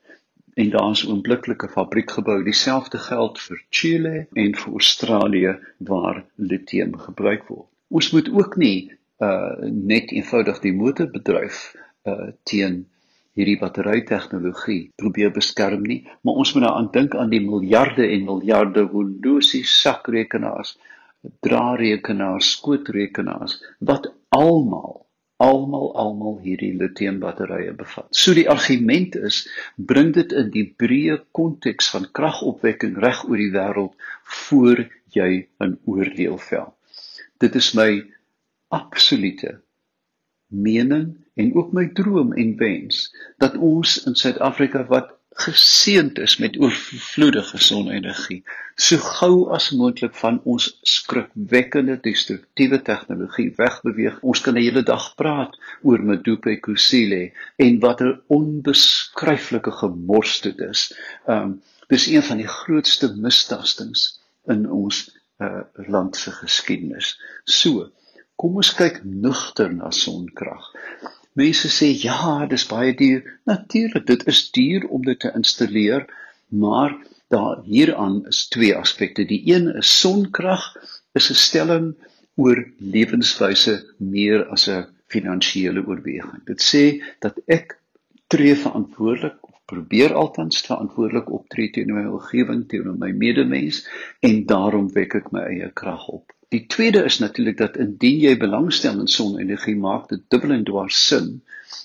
en 0.60 0.70
daar's 0.70 1.02
oombliklike 1.08 1.68
fabriek 1.72 2.10
gebou. 2.18 2.38
Dieselfde 2.44 2.98
geld 2.98 3.40
vir 3.46 3.60
Chile 3.70 4.14
en 4.32 4.54
vir 4.62 4.72
Australië 4.72 5.56
waar 5.90 6.24
lithium 6.36 6.96
gebruik 6.98 7.46
word. 7.48 7.68
Ons 7.88 8.10
moet 8.14 8.28
ook 8.30 8.56
nie 8.60 8.90
uh 9.20 9.68
net 9.90 10.12
eenvoudig 10.16 10.60
die 10.64 10.72
motorbedryf 10.76 11.58
uh 12.08 12.30
teen 12.48 12.84
hierdie 13.38 13.58
battery 13.60 14.00
tegnologie 14.08 14.90
probeer 15.00 15.32
beskerm 15.32 15.84
nie, 15.86 16.00
maar 16.22 16.40
ons 16.42 16.52
moet 16.54 16.66
daaraan 16.66 16.88
dink 16.92 17.14
aan 17.16 17.30
die 17.32 17.42
miljarde 17.44 18.06
en 18.06 18.24
miljarde 18.26 18.86
Windows 18.92 19.52
sakrekenaars, 19.74 20.76
draadrekenaars, 21.46 22.50
skootrekenaars 22.56 23.60
wat 23.78 24.10
almal 24.28 25.04
almal 25.40 25.92
almal 26.02 26.36
hierdie 26.44 26.72
lithium 26.76 27.20
batterye 27.22 27.72
bevat. 27.76 28.08
So 28.12 28.34
die 28.36 28.48
argument 28.54 29.16
is 29.16 29.42
bring 29.92 30.12
dit 30.16 30.34
in 30.36 30.50
die 30.52 30.66
breë 30.82 31.16
konteks 31.36 31.90
van 31.94 32.08
kragopwekking 32.18 32.98
reg 33.04 33.22
oor 33.28 33.40
die 33.40 33.52
wêreld 33.54 34.10
voor 34.44 34.84
jy 35.16 35.30
'n 35.64 35.78
oordeel 35.86 36.38
vel. 36.50 36.74
Dit 37.40 37.56
is 37.56 37.72
my 37.74 38.04
absolute 38.68 39.60
mening 40.50 41.16
en 41.34 41.54
ook 41.54 41.72
my 41.72 41.88
droom 41.88 42.32
en 42.32 42.56
wens 42.56 43.08
dat 43.38 43.56
ons 43.56 43.96
in 44.06 44.14
Suid-Afrika 44.14 44.84
wat 44.92 45.16
geseënd 45.38 46.18
is 46.18 46.36
met 46.42 46.56
oorvloedige 46.58 47.58
sonenergie 47.58 48.40
so 48.74 48.96
gou 49.18 49.34
as 49.56 49.70
moontlik 49.76 50.14
van 50.18 50.40
ons 50.44 50.66
skrikwekkende 50.94 51.98
destruktiewe 52.02 52.80
tegnologie 52.82 53.52
wegbeweeg. 53.56 54.18
Ons 54.20 54.40
kan 54.40 54.54
'n 54.54 54.62
hele 54.64 54.82
dag 54.82 55.14
praat 55.14 55.58
oor 55.82 56.02
Medupe 56.02 56.56
Kusile 56.60 57.32
en 57.56 57.78
wat 57.80 58.00
'n 58.00 58.20
onbeskryflike 58.26 59.72
gemors 59.82 60.40
dit 60.40 60.58
is. 60.58 60.94
Um 61.26 61.62
dis 61.88 62.06
een 62.06 62.22
van 62.22 62.36
die 62.36 62.48
grootste 62.48 63.14
misdastings 63.14 64.20
in 64.46 64.70
ons 64.70 65.10
uh, 65.38 65.62
land 65.74 66.16
se 66.16 66.30
geskiedenis. 66.30 67.18
So 67.44 67.90
Kom 68.40 68.54
ons 68.56 68.70
kyk 68.72 69.02
nugter 69.04 69.68
na 69.68 69.90
sonkrag. 69.92 70.70
Mense 71.38 71.68
sê 71.70 71.88
ja, 71.94 72.46
dis 72.50 72.66
baie 72.66 72.94
duur. 72.96 73.22
Natuurlik, 73.46 74.06
dit 74.06 74.26
is 74.26 74.50
duur 74.50 74.86
om 74.88 75.04
dit 75.06 75.20
te 75.20 75.30
installeer, 75.34 76.06
maar 76.48 76.96
daar 77.30 77.60
hieraan 77.64 78.26
is 78.26 78.48
twee 78.48 78.74
aspekte. 78.76 79.24
Die 79.24 79.42
een 79.52 79.68
is 79.82 79.92
sonkrag 80.00 80.64
is 81.14 81.30
'n 81.30 81.38
stelling 81.46 81.94
oor 82.34 82.64
lewenswyse 82.78 83.74
meer 83.98 84.46
as 84.56 84.66
'n 84.68 84.86
finansiële 85.06 85.86
oorweging. 85.86 86.42
Dit 86.46 86.62
sê 86.62 86.84
dat 87.20 87.38
ek 87.46 87.78
tree 88.26 88.56
verantwoordelik 88.56 89.38
probeer 89.70 90.14
altans 90.14 90.62
verantwoordelik 90.66 91.30
optree 91.30 91.70
teenoor 91.70 92.02
my 92.02 92.06
omgewing, 92.10 92.66
teenoor 92.68 92.98
my 92.98 93.10
medemens 93.10 93.86
en 94.20 94.46
daarom 94.46 94.92
wek 94.92 95.14
ek 95.14 95.30
my 95.34 95.46
eie 95.52 95.70
krag 95.82 96.08
op. 96.08 96.32
Die 96.50 96.66
tweede 96.66 97.04
is 97.06 97.18
natuurlik 97.22 97.56
dat 97.60 97.76
indien 97.76 98.18
jy 98.24 98.32
belangstel 98.38 98.98
in 98.98 99.10
sonenergie, 99.10 99.76
maak 99.78 100.08
dit 100.10 100.22
dubbel 100.34 100.56
en 100.56 100.64
dwars 100.66 100.98
sin 101.06 101.28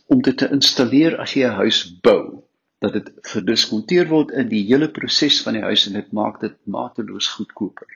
om 0.09 0.21
dit 0.25 0.37
te 0.37 0.47
installeer 0.55 1.17
as 1.21 1.35
jy 1.37 1.45
'n 1.45 1.59
huis 1.59 1.81
bou, 2.07 2.41
dat 2.81 2.93
dit 2.97 3.11
gediskonteer 3.33 4.09
word 4.09 4.31
in 4.31 4.49
die 4.49 4.63
hele 4.65 4.89
proses 4.89 5.37
van 5.45 5.53
die 5.53 5.61
huis 5.61 5.85
en 5.87 5.93
dit 5.99 6.09
maak 6.11 6.39
dit 6.41 6.55
mateloos 6.65 7.27
goedkoper. 7.37 7.87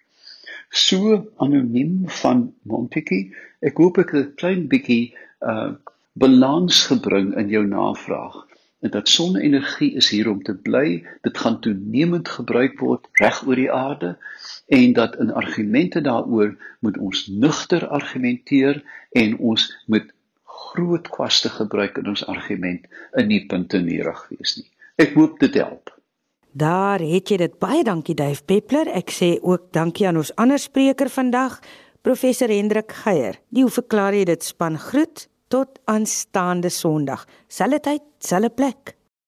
So 0.69 1.17
anoniem 1.37 2.05
van 2.21 2.53
Monteki, 2.61 3.21
ek 3.61 3.81
hoop 3.81 3.97
ek 3.97 4.13
het 4.13 4.27
'n 4.27 4.35
klein 4.35 4.67
bietjie 4.67 5.15
uh 5.41 5.73
balans 6.19 6.85
gebring 6.91 7.33
in 7.37 7.49
jou 7.49 7.65
navraag 7.65 8.48
dat 8.79 9.09
sonne-energie 9.09 9.93
is 9.93 10.09
hier 10.09 10.29
om 10.29 10.43
te 10.43 10.55
bly. 10.55 11.03
Dit 11.21 11.37
gaan 11.37 11.59
toenemend 11.59 12.29
gebruik 12.29 12.79
word 12.79 13.07
reg 13.19 13.41
oor 13.47 13.55
die 13.55 13.71
aarde 13.71 14.15
en 14.67 14.93
dat 14.93 15.15
in 15.19 15.33
argumente 15.33 16.01
daaroor 16.01 16.55
moet 16.79 16.97
ons 16.97 17.27
nugter 17.27 17.87
argumenteer 17.87 18.83
en 19.11 19.37
ons 19.37 19.67
moet 19.85 20.07
groot 20.43 21.07
kwaste 21.09 21.49
gebruik 21.49 21.97
in 21.97 22.07
ons 22.07 22.25
argument 22.25 22.85
in 23.13 23.27
nie 23.27 23.45
punte 23.45 23.81
nerig 23.81 24.27
wees 24.29 24.55
nie. 24.61 24.69
Ek 24.95 25.15
hoop 25.17 25.39
dit 25.39 25.53
help. 25.59 25.91
Daar 26.51 26.99
het 26.99 27.29
jy 27.29 27.37
dit 27.37 27.59
baie 27.61 27.83
dankie 27.83 28.15
Duif 28.15 28.41
Peppler. 28.45 28.89
Ek 28.89 29.11
sê 29.13 29.35
ook 29.41 29.69
dankie 29.75 30.07
aan 30.07 30.17
ons 30.17 30.31
ander 30.35 30.59
spreker 30.59 31.09
vandag, 31.09 31.59
professor 32.01 32.49
Hendrik 32.49 32.91
Geier. 33.03 33.37
Die 33.53 33.63
hoe 33.65 33.73
verklaar 33.73 34.15
jy 34.17 34.25
dit 34.29 34.43
span 34.43 34.79
groet 34.79 35.27
Tot 35.49 35.79
aanstaande 35.89 36.69
Sondag. 36.69 37.25
Selfe 37.49 37.79
tyd, 37.87 38.03
selfe 38.21 38.53
plek. 38.53 38.98